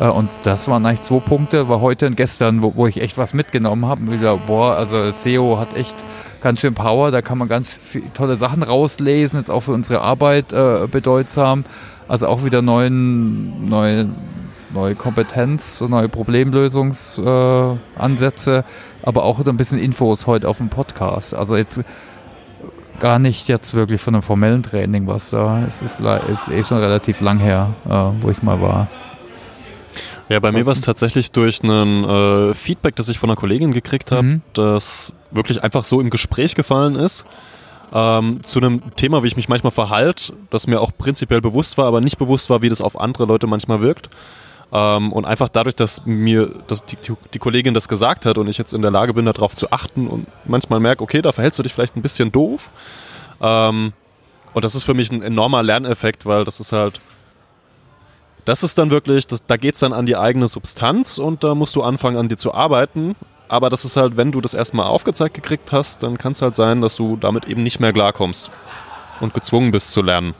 Äh, 0.00 0.08
und 0.08 0.28
das 0.42 0.68
waren 0.68 0.84
eigentlich 0.86 1.02
zwei 1.02 1.20
Punkte, 1.20 1.68
war 1.68 1.80
heute 1.80 2.06
und 2.06 2.16
gestern, 2.16 2.62
wo, 2.62 2.74
wo 2.74 2.86
ich 2.86 3.00
echt 3.00 3.18
was 3.18 3.34
mitgenommen 3.34 3.86
habe. 3.86 4.10
Wieder, 4.12 4.36
boah, 4.36 4.74
also 4.74 5.10
SEO 5.10 5.58
hat 5.58 5.76
echt 5.76 5.96
ganz 6.40 6.60
schön 6.60 6.74
Power, 6.74 7.10
da 7.10 7.22
kann 7.22 7.38
man 7.38 7.48
ganz 7.48 7.68
tolle 8.14 8.36
Sachen 8.36 8.62
rauslesen, 8.62 9.40
jetzt 9.40 9.50
auch 9.50 9.60
für 9.60 9.72
unsere 9.72 10.00
Arbeit 10.00 10.52
äh, 10.52 10.86
bedeutsam. 10.90 11.64
Also 12.06 12.26
auch 12.26 12.44
wieder 12.44 12.62
neuen, 12.62 13.66
neue, 13.66 14.08
neue 14.72 14.94
Kompetenz, 14.94 15.80
neue 15.82 16.08
Problemlösungsansätze, 16.08 18.58
äh, 18.58 18.62
aber 19.02 19.24
auch 19.24 19.44
ein 19.44 19.56
bisschen 19.56 19.78
Infos 19.78 20.26
heute 20.26 20.48
auf 20.48 20.56
dem 20.58 20.70
Podcast. 20.70 21.34
Also 21.34 21.56
jetzt 21.56 21.82
gar 23.00 23.18
nicht 23.18 23.48
jetzt 23.48 23.74
wirklich 23.74 24.00
von 24.00 24.14
einem 24.14 24.22
formellen 24.22 24.62
Training 24.62 25.06
was 25.06 25.30
da. 25.30 25.62
Es 25.66 25.82
ist, 25.82 26.00
ist 26.00 26.48
eh 26.48 26.64
schon 26.64 26.78
relativ 26.78 27.20
lang 27.20 27.38
her, 27.38 27.74
äh, 27.86 28.22
wo 28.22 28.30
ich 28.30 28.42
mal 28.42 28.60
war. 28.60 28.88
Ja, 30.28 30.40
bei 30.40 30.52
mir 30.52 30.66
war 30.66 30.74
es 30.74 30.82
tatsächlich 30.82 31.32
durch 31.32 31.62
ein 31.62 32.04
äh, 32.04 32.54
Feedback, 32.54 32.96
das 32.96 33.08
ich 33.08 33.18
von 33.18 33.30
einer 33.30 33.36
Kollegin 33.36 33.72
gekriegt 33.72 34.12
habe, 34.12 34.22
mhm. 34.24 34.42
das 34.52 35.12
wirklich 35.30 35.62
einfach 35.62 35.84
so 35.84 36.00
im 36.00 36.10
Gespräch 36.10 36.54
gefallen 36.54 36.96
ist. 36.96 37.24
ähm, 37.92 38.40
zu 38.44 38.58
einem 38.58 38.94
Thema, 38.96 39.22
wie 39.22 39.28
ich 39.28 39.36
mich 39.36 39.48
manchmal 39.48 39.72
verhalte, 39.72 40.34
das 40.50 40.66
mir 40.66 40.80
auch 40.80 40.92
prinzipiell 40.96 41.40
bewusst 41.40 41.78
war, 41.78 41.86
aber 41.86 42.02
nicht 42.02 42.18
bewusst 42.18 42.50
war, 42.50 42.60
wie 42.60 42.68
das 42.68 42.82
auf 42.82 43.00
andere 43.00 43.24
Leute 43.24 43.46
manchmal 43.46 43.80
wirkt. 43.80 44.10
Ähm, 44.70 45.12
und 45.14 45.24
einfach 45.24 45.48
dadurch, 45.48 45.76
dass 45.76 46.04
mir 46.04 46.50
dass 46.66 46.84
die, 46.84 46.96
die, 46.96 47.14
die, 47.32 47.38
Kollegin 47.38 47.72
das 47.72 47.88
gesagt 47.88 48.26
hat 48.26 48.36
und 48.36 48.48
ich 48.48 48.58
jetzt 48.58 48.74
in 48.74 48.82
der 48.82 48.90
Lage 48.90 49.14
bin, 49.14 49.24
darauf 49.24 49.56
zu 49.56 49.70
achten 49.70 50.06
und 50.06 50.26
manchmal 50.44 50.78
merke, 50.80 51.02
okay, 51.02 51.22
da 51.22 51.32
verhältst 51.32 51.58
du 51.58 51.62
dich 51.62 51.72
vielleicht 51.72 51.96
ein 51.96 52.02
bisschen 52.02 52.30
doof. 52.30 52.70
Ähm, 53.40 53.94
und 54.52 54.64
das 54.64 54.74
ist 54.74 54.84
für 54.84 54.92
mich 54.92 55.10
ein 55.10 55.22
enormer 55.22 55.62
Lerneffekt, 55.62 56.26
weil 56.26 56.44
das 56.44 56.60
ist 56.60 56.72
halt, 56.72 57.00
das 58.48 58.62
ist 58.62 58.78
dann 58.78 58.90
wirklich, 58.90 59.26
das, 59.26 59.44
da 59.46 59.58
geht 59.58 59.74
es 59.74 59.80
dann 59.80 59.92
an 59.92 60.06
die 60.06 60.16
eigene 60.16 60.48
Substanz 60.48 61.18
und 61.18 61.44
da 61.44 61.54
musst 61.54 61.76
du 61.76 61.82
anfangen, 61.82 62.16
an 62.16 62.30
dir 62.30 62.38
zu 62.38 62.54
arbeiten. 62.54 63.14
Aber 63.46 63.68
das 63.68 63.84
ist 63.84 63.98
halt, 63.98 64.16
wenn 64.16 64.32
du 64.32 64.40
das 64.40 64.54
erstmal 64.54 64.86
aufgezeigt 64.86 65.34
gekriegt 65.34 65.70
hast, 65.70 66.02
dann 66.02 66.16
kann 66.16 66.32
es 66.32 66.40
halt 66.40 66.54
sein, 66.54 66.80
dass 66.80 66.96
du 66.96 67.18
damit 67.18 67.46
eben 67.46 67.62
nicht 67.62 67.78
mehr 67.78 67.92
klarkommst 67.92 68.50
und 69.20 69.34
gezwungen 69.34 69.70
bist 69.70 69.92
zu 69.92 70.00
lernen, 70.00 70.34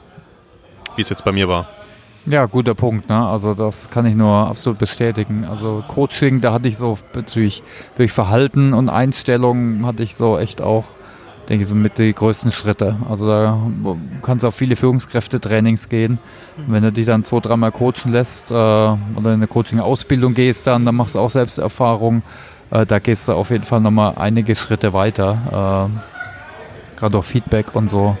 wie 0.95 1.01
es 1.01 1.09
jetzt 1.09 1.23
bei 1.23 1.31
mir 1.31 1.47
war. 1.47 1.67
Ja, 2.25 2.47
guter 2.47 2.73
Punkt. 2.73 3.09
Ne? 3.09 3.27
Also 3.27 3.53
das 3.53 3.91
kann 3.91 4.07
ich 4.07 4.15
nur 4.15 4.47
absolut 4.47 4.79
bestätigen. 4.79 5.45
Also 5.45 5.83
Coaching, 5.87 6.41
da 6.41 6.51
hatte 6.51 6.67
ich 6.67 6.79
so 6.79 6.97
bezüglich 7.13 7.61
durch 7.95 8.11
Verhalten 8.11 8.73
und 8.73 8.89
Einstellungen 8.89 9.85
hatte 9.85 10.01
ich 10.01 10.15
so 10.15 10.35
echt 10.39 10.63
auch, 10.63 10.85
denke 11.49 11.63
ich, 11.63 11.67
so 11.67 11.75
mit 11.75 11.97
die 11.97 12.13
größten 12.13 12.51
Schritte. 12.51 12.95
Also 13.09 13.27
da 13.27 13.59
kannst 14.21 14.43
du 14.43 14.47
auf 14.47 14.55
viele 14.55 14.75
Führungskräfte-Trainings 14.75 15.89
gehen. 15.89 16.19
Und 16.57 16.71
wenn 16.71 16.83
du 16.83 16.91
dich 16.91 17.07
dann 17.07 17.23
zwei, 17.23 17.39
dreimal 17.39 17.71
coachen 17.71 18.11
lässt 18.11 18.51
äh, 18.51 18.53
oder 18.53 18.97
in 19.17 19.27
eine 19.27 19.47
Coaching-Ausbildung 19.47 20.35
gehst, 20.35 20.67
dann, 20.67 20.85
dann 20.85 20.95
machst 20.95 21.15
du 21.15 21.19
auch 21.19 21.29
Selbsterfahrung. 21.29 22.21
Äh, 22.69 22.85
da 22.85 22.99
gehst 22.99 23.27
du 23.27 23.33
auf 23.33 23.49
jeden 23.49 23.63
Fall 23.63 23.81
nochmal 23.81 24.13
einige 24.17 24.55
Schritte 24.55 24.93
weiter. 24.93 25.89
Äh, 25.91 26.99
Gerade 26.99 27.17
auch 27.17 27.23
Feedback 27.23 27.75
und 27.75 27.89
so. 27.89 28.15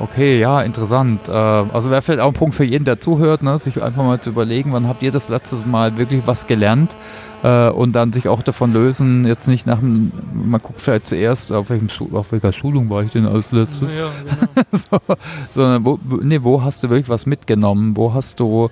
Okay, 0.00 0.40
ja, 0.40 0.62
interessant. 0.62 1.28
Äh, 1.28 1.32
also 1.32 1.90
wäre 1.90 2.00
vielleicht 2.00 2.22
auch 2.22 2.28
ein 2.28 2.34
Punkt 2.34 2.54
für 2.54 2.64
jeden, 2.64 2.84
der 2.84 3.00
zuhört, 3.00 3.42
ne? 3.42 3.58
sich 3.58 3.82
einfach 3.82 4.02
mal 4.02 4.20
zu 4.20 4.30
überlegen, 4.30 4.72
wann 4.72 4.88
habt 4.88 5.02
ihr 5.02 5.12
das 5.12 5.28
letzte 5.28 5.56
Mal 5.66 5.98
wirklich 5.98 6.26
was 6.26 6.46
gelernt 6.46 6.96
äh, 7.42 7.68
und 7.68 7.92
dann 7.92 8.12
sich 8.12 8.26
auch 8.26 8.42
davon 8.42 8.72
lösen, 8.72 9.26
jetzt 9.26 9.46
nicht 9.46 9.66
nach 9.66 9.80
dem, 9.80 10.10
man 10.32 10.60
guckt 10.62 10.80
vielleicht 10.80 11.06
zuerst, 11.06 11.52
auf, 11.52 11.68
welchem, 11.68 11.88
auf 12.14 12.32
welcher 12.32 12.54
Schulung 12.54 12.88
war 12.88 13.02
ich 13.02 13.12
denn 13.12 13.26
als 13.26 13.52
letztes, 13.52 13.94
ja, 13.94 14.08
genau. 14.54 14.72
so, 14.72 15.14
sondern 15.54 15.84
wo, 15.84 15.98
nee, 16.22 16.42
wo 16.42 16.62
hast 16.62 16.82
du 16.82 16.88
wirklich 16.88 17.10
was 17.10 17.26
mitgenommen, 17.26 17.94
wo 17.94 18.14
hast 18.14 18.40
du 18.40 18.70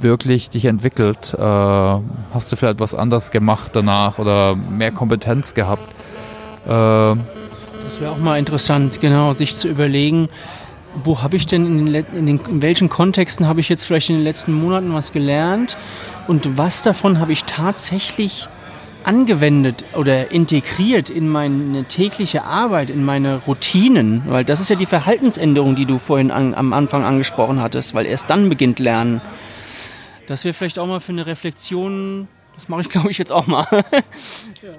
wirklich 0.00 0.48
dich 0.48 0.64
entwickelt, 0.64 1.34
äh, 1.38 1.42
hast 1.42 2.52
du 2.52 2.56
vielleicht 2.56 2.80
was 2.80 2.94
anders 2.94 3.30
gemacht 3.30 3.72
danach 3.74 4.18
oder 4.18 4.56
mehr 4.56 4.92
Kompetenz 4.92 5.52
gehabt. 5.52 5.94
Äh, 6.66 7.14
das 7.86 8.00
wäre 8.00 8.10
auch 8.10 8.18
mal 8.18 8.36
interessant, 8.36 9.00
genau, 9.00 9.32
sich 9.32 9.54
zu 9.54 9.68
überlegen, 9.68 10.28
wo 11.04 11.22
habe 11.22 11.36
ich 11.36 11.46
denn 11.46 11.64
in, 11.66 11.86
den, 11.86 12.04
in, 12.12 12.26
den, 12.26 12.40
in 12.48 12.60
welchen 12.60 12.88
Kontexten 12.88 13.46
habe 13.46 13.60
ich 13.60 13.68
jetzt 13.68 13.84
vielleicht 13.84 14.10
in 14.10 14.16
den 14.16 14.24
letzten 14.24 14.52
Monaten 14.52 14.92
was 14.92 15.12
gelernt 15.12 15.76
und 16.26 16.58
was 16.58 16.82
davon 16.82 17.20
habe 17.20 17.32
ich 17.32 17.44
tatsächlich 17.44 18.48
angewendet 19.04 19.84
oder 19.94 20.32
integriert 20.32 21.10
in 21.10 21.28
meine 21.28 21.84
tägliche 21.84 22.42
Arbeit, 22.42 22.90
in 22.90 23.04
meine 23.04 23.36
Routinen, 23.46 24.22
weil 24.26 24.44
das 24.44 24.58
ist 24.58 24.68
ja 24.68 24.74
die 24.74 24.86
Verhaltensänderung, 24.86 25.76
die 25.76 25.86
du 25.86 26.00
vorhin 26.00 26.32
an, 26.32 26.54
am 26.54 26.72
Anfang 26.72 27.04
angesprochen 27.04 27.62
hattest, 27.62 27.94
weil 27.94 28.04
erst 28.04 28.28
dann 28.30 28.48
beginnt 28.48 28.80
Lernen. 28.80 29.20
Das 30.26 30.44
wäre 30.44 30.54
vielleicht 30.54 30.80
auch 30.80 30.88
mal 30.88 30.98
für 30.98 31.12
eine 31.12 31.26
Reflexion 31.26 32.26
das 32.56 32.68
mache 32.68 32.80
ich, 32.80 32.88
glaube 32.90 33.10
ich, 33.10 33.18
jetzt 33.18 33.32
auch 33.32 33.46
mal. 33.46 33.66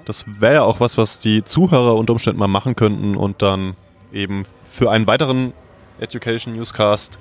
das 0.04 0.26
wäre 0.38 0.54
ja 0.54 0.62
auch 0.62 0.80
was, 0.80 0.98
was 0.98 1.18
die 1.18 1.44
Zuhörer 1.44 1.96
unter 1.96 2.12
Umständen 2.12 2.38
mal 2.38 2.48
machen 2.48 2.76
könnten 2.76 3.16
und 3.16 3.42
dann 3.42 3.74
eben 4.12 4.44
für 4.64 4.90
einen 4.90 5.06
weiteren 5.06 5.52
Education 6.00 6.54
Newscast 6.54 7.18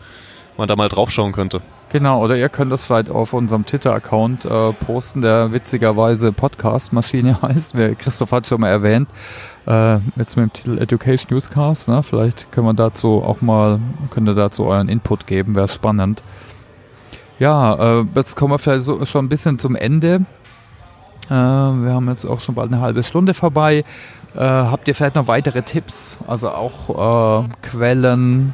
man 0.58 0.68
da 0.68 0.76
mal 0.76 0.90
draufschauen 0.90 1.32
könnte. 1.34 1.62
Genau, 1.90 2.22
oder 2.22 2.36
ihr 2.36 2.50
könnt 2.50 2.72
das 2.72 2.84
vielleicht 2.84 3.10
auf 3.10 3.32
unserem 3.32 3.66
Twitter-Account 3.66 4.46
äh, 4.46 4.74
posten, 4.74 5.22
der 5.22 5.54
witzigerweise 5.54 6.34
Podcast-Maschine 6.34 7.42
heißt. 7.42 7.76
Christoph 7.98 8.32
hat 8.32 8.48
schon 8.48 8.62
mal 8.62 8.70
erwähnt. 8.70 9.08
Äh, 9.66 10.00
jetzt 10.18 10.36
mit 10.36 10.46
dem 10.46 10.54
Titel 10.54 10.78
Education 10.80 11.28
Newscast. 11.32 11.88
Ne? 11.88 12.04
Vielleicht 12.04 12.52
können 12.52 12.68
wir 12.68 12.74
dazu 12.74 13.24
auch 13.24 13.42
mal, 13.42 13.80
könnt 14.10 14.28
ihr 14.28 14.34
dazu 14.36 14.66
euren 14.66 14.90
Input 14.90 15.28
geben, 15.28 15.56
wäre 15.56 15.70
spannend. 15.70 16.24
Ja, 17.40 18.00
äh, 18.00 18.06
jetzt 18.16 18.36
kommen 18.36 18.54
wir 18.54 18.60
vielleicht 18.60 18.84
so, 18.84 19.06
schon 19.06 19.26
ein 19.26 19.30
bisschen 19.30 19.60
zum 19.60 19.76
Ende. 19.76 20.26
Äh, 21.28 21.34
wir 21.34 21.94
haben 21.94 22.10
jetzt 22.10 22.26
auch 22.26 22.42
schon 22.42 22.56
bald 22.56 22.72
eine 22.72 22.82
halbe 22.82 23.04
Stunde 23.04 23.34
vorbei. 23.34 23.84
Äh, 24.36 24.40
habt 24.40 24.88
ihr 24.88 24.96
vielleicht 24.96 25.16
noch 25.16 25.28
weitere 25.28 25.62
Tipps? 25.62 26.18
Also 26.28 26.50
auch 26.50 27.44
äh, 27.44 27.48
Quellen, 27.62 28.54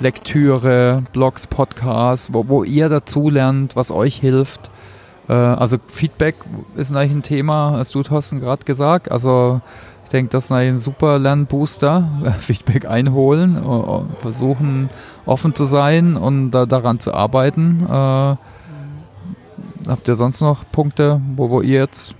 Lektüre, 0.00 1.02
Blogs, 1.12 1.46
Podcasts, 1.46 2.32
wo, 2.32 2.48
wo 2.48 2.64
ihr 2.64 2.88
dazu 2.88 3.28
lernt, 3.28 3.76
was 3.76 3.90
euch 3.90 4.16
hilft. 4.16 4.70
Äh, 5.28 5.32
also 5.32 5.76
Feedback 5.88 6.36
ist 6.76 6.94
eigentlich 6.96 7.12
ein 7.12 7.22
Thema, 7.22 7.72
hast 7.76 7.94
du 7.94 8.02
Thorsten 8.02 8.40
gerade 8.40 8.64
gesagt. 8.64 9.12
Also 9.12 9.60
ich 10.04 10.10
denke, 10.10 10.30
das 10.30 10.46
ist 10.46 10.52
ein 10.52 10.78
super 10.78 11.18
Lernbooster. 11.18 12.08
Feedback 12.40 12.88
einholen, 12.88 13.56
äh, 13.56 14.22
versuchen 14.22 14.88
offen 15.26 15.54
zu 15.54 15.66
sein 15.66 16.16
und 16.16 16.50
da, 16.50 16.66
daran 16.66 16.98
zu 16.98 17.14
arbeiten. 17.14 17.86
Habt 19.86 20.08
ihr 20.08 20.14
sonst 20.14 20.40
noch 20.40 20.64
Punkte, 20.70 21.20
wo, 21.36 21.50
wo 21.50 21.60
ihr 21.60 21.80
jetzt 21.80 22.14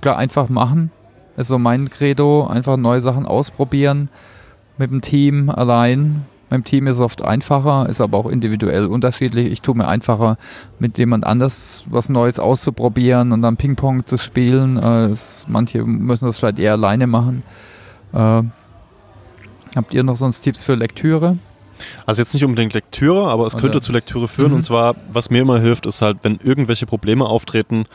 klar 0.00 0.16
einfach 0.16 0.48
machen? 0.48 0.90
Ist 1.36 1.48
so 1.48 1.58
mein 1.58 1.90
Credo, 1.90 2.46
einfach 2.46 2.76
neue 2.76 3.00
Sachen 3.00 3.26
ausprobieren 3.26 4.08
mit 4.78 4.90
dem 4.90 5.00
Team 5.00 5.50
allein. 5.50 6.26
Dem 6.50 6.62
Team 6.62 6.86
ist 6.86 6.96
es 6.96 7.02
oft 7.02 7.22
einfacher, 7.24 7.88
ist 7.88 8.00
aber 8.00 8.18
auch 8.18 8.26
individuell 8.26 8.86
unterschiedlich. 8.86 9.50
Ich 9.50 9.62
tue 9.62 9.74
mir 9.74 9.88
einfacher, 9.88 10.38
mit 10.78 10.96
jemand 10.96 11.26
anders 11.26 11.84
was 11.86 12.08
Neues 12.08 12.38
auszuprobieren 12.38 13.32
und 13.32 13.42
dann 13.42 13.56
Ping-Pong 13.56 14.06
zu 14.06 14.16
spielen. 14.16 14.76
Äh, 14.76 15.06
es, 15.06 15.46
manche 15.48 15.82
müssen 15.84 16.26
das 16.26 16.38
vielleicht 16.38 16.58
eher 16.58 16.72
alleine 16.72 17.06
machen. 17.06 17.42
Äh, 18.12 18.42
habt 19.74 19.92
ihr 19.92 20.04
noch 20.04 20.16
sonst 20.16 20.42
Tipps 20.42 20.62
für 20.62 20.74
Lektüre? 20.74 21.36
Also 22.04 22.22
jetzt 22.22 22.34
nicht 22.34 22.44
unbedingt 22.44 22.74
Lektüre, 22.74 23.28
aber 23.28 23.46
es 23.46 23.54
Oder? 23.54 23.62
könnte 23.62 23.80
zu 23.80 23.92
Lektüre 23.92 24.28
führen. 24.28 24.50
Mhm. 24.50 24.56
Und 24.56 24.62
zwar, 24.62 24.96
was 25.12 25.30
mir 25.30 25.42
immer 25.42 25.60
hilft, 25.60 25.86
ist 25.86 26.02
halt, 26.02 26.18
wenn 26.22 26.38
irgendwelche 26.42 26.86
Probleme 26.86 27.24
auftreten, 27.24 27.86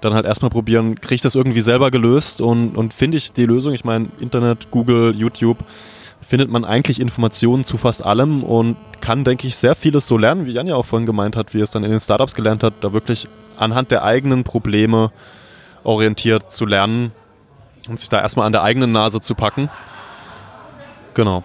dann 0.00 0.14
halt 0.14 0.26
erstmal 0.26 0.50
probieren, 0.50 1.00
kriege 1.00 1.16
ich 1.16 1.20
das 1.20 1.34
irgendwie 1.34 1.60
selber 1.60 1.90
gelöst 1.90 2.40
und, 2.40 2.76
und 2.76 2.92
finde 2.92 3.18
ich 3.18 3.32
die 3.32 3.46
Lösung. 3.46 3.72
Ich 3.72 3.84
meine, 3.84 4.08
Internet, 4.20 4.70
Google, 4.70 5.14
YouTube, 5.14 5.58
findet 6.20 6.50
man 6.50 6.64
eigentlich 6.64 7.00
Informationen 7.00 7.64
zu 7.64 7.76
fast 7.76 8.04
allem 8.04 8.42
und 8.42 8.76
kann, 9.00 9.24
denke 9.24 9.46
ich, 9.46 9.56
sehr 9.56 9.74
vieles 9.74 10.06
so 10.06 10.16
lernen, 10.16 10.46
wie 10.46 10.52
Jan 10.52 10.66
ja 10.66 10.76
auch 10.76 10.86
vorhin 10.86 11.06
gemeint 11.06 11.36
hat, 11.36 11.54
wie 11.54 11.60
er 11.60 11.64
es 11.64 11.70
dann 11.70 11.84
in 11.84 11.90
den 11.90 12.00
Startups 12.00 12.34
gelernt 12.34 12.62
hat, 12.62 12.74
da 12.80 12.92
wirklich 12.92 13.28
anhand 13.56 13.90
der 13.90 14.04
eigenen 14.04 14.44
Probleme 14.44 15.10
orientiert 15.84 16.52
zu 16.52 16.64
lernen 16.64 17.12
und 17.88 17.98
sich 17.98 18.08
da 18.08 18.20
erstmal 18.20 18.46
an 18.46 18.52
der 18.52 18.62
eigenen 18.62 18.92
Nase 18.92 19.20
zu 19.20 19.34
packen. 19.34 19.68
Genau. 21.14 21.42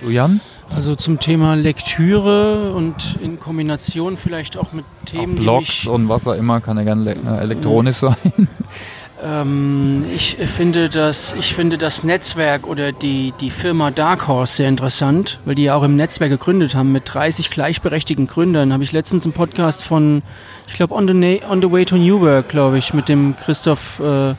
Du 0.00 0.10
Jan? 0.10 0.40
Also 0.74 0.94
zum 0.94 1.18
Thema 1.18 1.54
Lektüre 1.54 2.72
und 2.72 3.18
in 3.22 3.40
Kombination 3.40 4.16
vielleicht 4.16 4.56
auch 4.58 4.72
mit 4.72 4.84
Themen, 5.06 5.38
auch 5.38 5.42
Blogs 5.42 5.82
die 5.82 5.88
und 5.88 6.08
was 6.08 6.28
auch 6.28 6.34
immer, 6.34 6.60
kann 6.60 6.76
ja 6.76 6.84
gerne 6.84 7.14
äh, 7.14 7.40
elektronisch 7.40 7.98
sein. 7.98 8.16
Ähm, 9.20 10.04
ich, 10.14 10.36
finde 10.36 10.88
das, 10.88 11.34
ich 11.34 11.54
finde 11.54 11.76
das 11.76 12.04
Netzwerk 12.04 12.66
oder 12.66 12.92
die, 12.92 13.32
die 13.40 13.50
Firma 13.50 13.90
Dark 13.90 14.28
Horse 14.28 14.56
sehr 14.56 14.68
interessant, 14.68 15.40
weil 15.44 15.56
die 15.56 15.64
ja 15.64 15.74
auch 15.74 15.82
im 15.82 15.96
Netzwerk 15.96 16.30
gegründet 16.30 16.74
haben 16.76 16.92
mit 16.92 17.02
30 17.06 17.50
gleichberechtigten 17.50 18.28
Gründern. 18.28 18.72
Habe 18.72 18.84
ich 18.84 18.92
letztens 18.92 19.24
einen 19.24 19.32
Podcast 19.32 19.82
von, 19.82 20.22
ich 20.68 20.74
glaube, 20.74 20.94
on, 20.94 21.08
on, 21.08 21.62
the 21.62 21.70
Way 21.70 21.84
to 21.86 21.96
Newburgh, 21.96 22.48
glaube 22.48 22.78
ich, 22.78 22.94
mit 22.94 23.08
dem 23.08 23.34
Christoph 23.36 23.98
äh, 23.98 24.34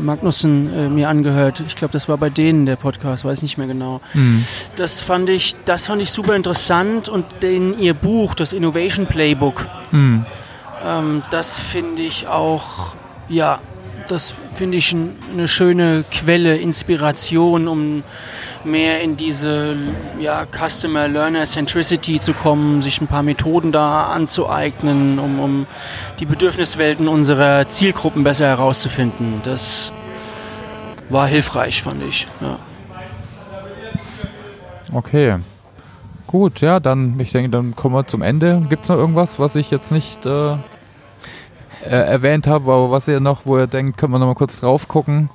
Magnussen 0.00 0.72
äh, 0.74 0.88
mir 0.88 1.08
angehört. 1.08 1.62
Ich 1.66 1.76
glaube, 1.76 1.92
das 1.92 2.08
war 2.08 2.18
bei 2.18 2.30
denen 2.30 2.66
der 2.66 2.76
Podcast, 2.76 3.24
weiß 3.24 3.42
nicht 3.42 3.58
mehr 3.58 3.66
genau. 3.66 4.00
Mhm. 4.14 4.44
Das 4.76 5.00
fand 5.00 5.28
ich, 5.28 5.56
das 5.64 5.86
fand 5.86 6.02
ich 6.02 6.10
super 6.10 6.34
interessant 6.34 7.08
und 7.08 7.24
den, 7.42 7.78
ihr 7.78 7.94
Buch, 7.94 8.34
das 8.34 8.52
Innovation 8.52 9.06
Playbook, 9.06 9.66
mhm. 9.90 10.24
ähm, 10.86 11.22
das 11.30 11.58
finde 11.58 12.02
ich 12.02 12.26
auch, 12.28 12.94
ja, 13.28 13.60
das 14.08 14.34
finde 14.60 14.76
ich 14.76 14.94
eine 15.32 15.48
schöne 15.48 16.04
Quelle, 16.10 16.54
Inspiration, 16.58 17.66
um 17.66 18.02
mehr 18.62 19.00
in 19.00 19.16
diese 19.16 19.74
ja, 20.18 20.44
Customer 20.44 21.08
Learner 21.08 21.46
Centricity 21.46 22.20
zu 22.20 22.34
kommen, 22.34 22.82
sich 22.82 23.00
ein 23.00 23.06
paar 23.06 23.22
Methoden 23.22 23.72
da 23.72 24.08
anzueignen, 24.08 25.18
um, 25.18 25.40
um 25.40 25.66
die 26.18 26.26
Bedürfniswelten 26.26 27.08
unserer 27.08 27.68
Zielgruppen 27.68 28.22
besser 28.22 28.48
herauszufinden. 28.48 29.40
Das 29.44 29.92
war 31.08 31.26
hilfreich, 31.26 31.82
fand 31.82 32.02
ich. 32.02 32.26
Ja. 32.42 32.58
Okay. 34.92 35.38
Gut, 36.26 36.60
ja, 36.60 36.80
dann, 36.80 37.18
ich 37.18 37.32
denke, 37.32 37.48
dann 37.48 37.74
kommen 37.74 37.94
wir 37.94 38.06
zum 38.06 38.20
Ende. 38.20 38.60
Gibt 38.68 38.82
es 38.82 38.90
noch 38.90 38.98
irgendwas, 38.98 39.38
was 39.38 39.56
ich 39.56 39.70
jetzt 39.70 39.90
nicht 39.90 40.26
äh, 40.26 40.56
äh, 41.84 41.88
erwähnt 41.90 42.46
habe, 42.46 42.70
aber 42.72 42.90
was 42.90 43.08
ihr 43.08 43.20
noch, 43.20 43.46
wo 43.46 43.58
ihr 43.58 43.66
denkt, 43.66 43.96
können 43.98 44.12
wir 44.12 44.18
noch 44.18 44.26
mal 44.26 44.34
kurz 44.34 44.60
drauf 44.60 44.88
gucken? 44.88 45.30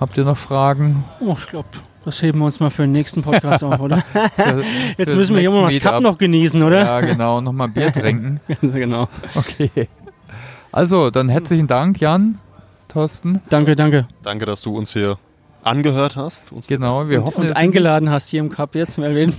Habt 0.00 0.16
ihr 0.18 0.24
noch 0.24 0.36
Fragen? 0.36 1.04
Oh, 1.20 1.34
ich 1.38 1.46
glaube, 1.46 1.68
Das 2.04 2.20
heben 2.22 2.40
wir 2.40 2.46
uns 2.46 2.58
mal 2.60 2.70
für 2.70 2.82
den 2.82 2.92
nächsten 2.92 3.22
Podcast 3.22 3.62
auf, 3.62 3.78
oder? 3.80 3.98
Für- 4.36 4.64
Jetzt 4.98 5.10
für 5.12 5.16
müssen 5.16 5.34
wir 5.34 5.40
hier 5.40 5.50
das 5.50 5.58
mal 5.60 5.68
das 5.70 5.80
Cup 5.80 6.02
noch 6.02 6.18
genießen, 6.18 6.60
oder? 6.62 6.84
Ja, 6.84 7.00
genau, 7.00 7.40
nochmal 7.40 7.68
Bier 7.68 7.92
trinken. 7.92 8.40
Also 8.62 8.72
genau. 8.76 9.08
Okay. 9.34 9.88
Also, 10.72 11.10
dann 11.10 11.28
herzlichen 11.28 11.66
Dank, 11.66 12.00
Jan, 12.00 12.38
Thorsten. 12.88 13.42
Danke, 13.50 13.76
danke. 13.76 14.08
Danke, 14.22 14.46
dass 14.46 14.62
du 14.62 14.76
uns 14.76 14.92
hier 14.92 15.18
angehört 15.62 16.16
hast. 16.16 16.52
Uns 16.52 16.66
Genau, 16.66 17.08
wir 17.08 17.20
und, 17.20 17.26
hoffen, 17.26 17.44
und 17.44 17.56
eingeladen 17.56 18.10
hast 18.10 18.28
hier 18.28 18.40
im 18.40 18.50
Cup 18.50 18.74
jetzt 18.74 18.98
mal 18.98 19.16
ist 19.16 19.38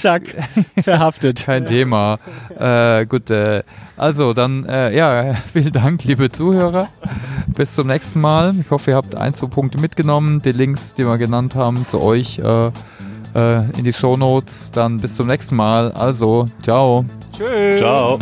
Zack, 0.00 0.22
verhaftet. 0.80 1.44
kein 1.44 1.66
Thema. 1.66 2.18
Äh, 2.58 3.06
gut, 3.06 3.30
äh, 3.30 3.62
also 3.96 4.34
dann, 4.34 4.64
äh, 4.66 4.96
ja, 4.96 5.34
vielen 5.52 5.72
Dank, 5.72 6.04
liebe 6.04 6.30
Zuhörer. 6.30 6.88
Bis 7.48 7.74
zum 7.74 7.86
nächsten 7.86 8.20
Mal. 8.20 8.54
Ich 8.60 8.70
hoffe, 8.70 8.92
ihr 8.92 8.96
habt 8.96 9.14
ein, 9.14 9.34
zwei 9.34 9.48
Punkte 9.48 9.80
mitgenommen. 9.80 10.40
Die 10.42 10.52
Links, 10.52 10.94
die 10.94 11.04
wir 11.04 11.18
genannt 11.18 11.54
haben, 11.54 11.86
zu 11.86 12.02
euch 12.02 12.38
äh, 12.38 12.70
äh, 13.34 13.64
in 13.76 13.84
die 13.84 13.92
Shownotes. 13.92 14.70
Dann 14.70 14.98
bis 14.98 15.16
zum 15.16 15.26
nächsten 15.26 15.56
Mal. 15.56 15.92
Also, 15.92 16.46
ciao. 16.62 17.04
Tschüss. 17.36 17.78
Ciao. 17.78 18.18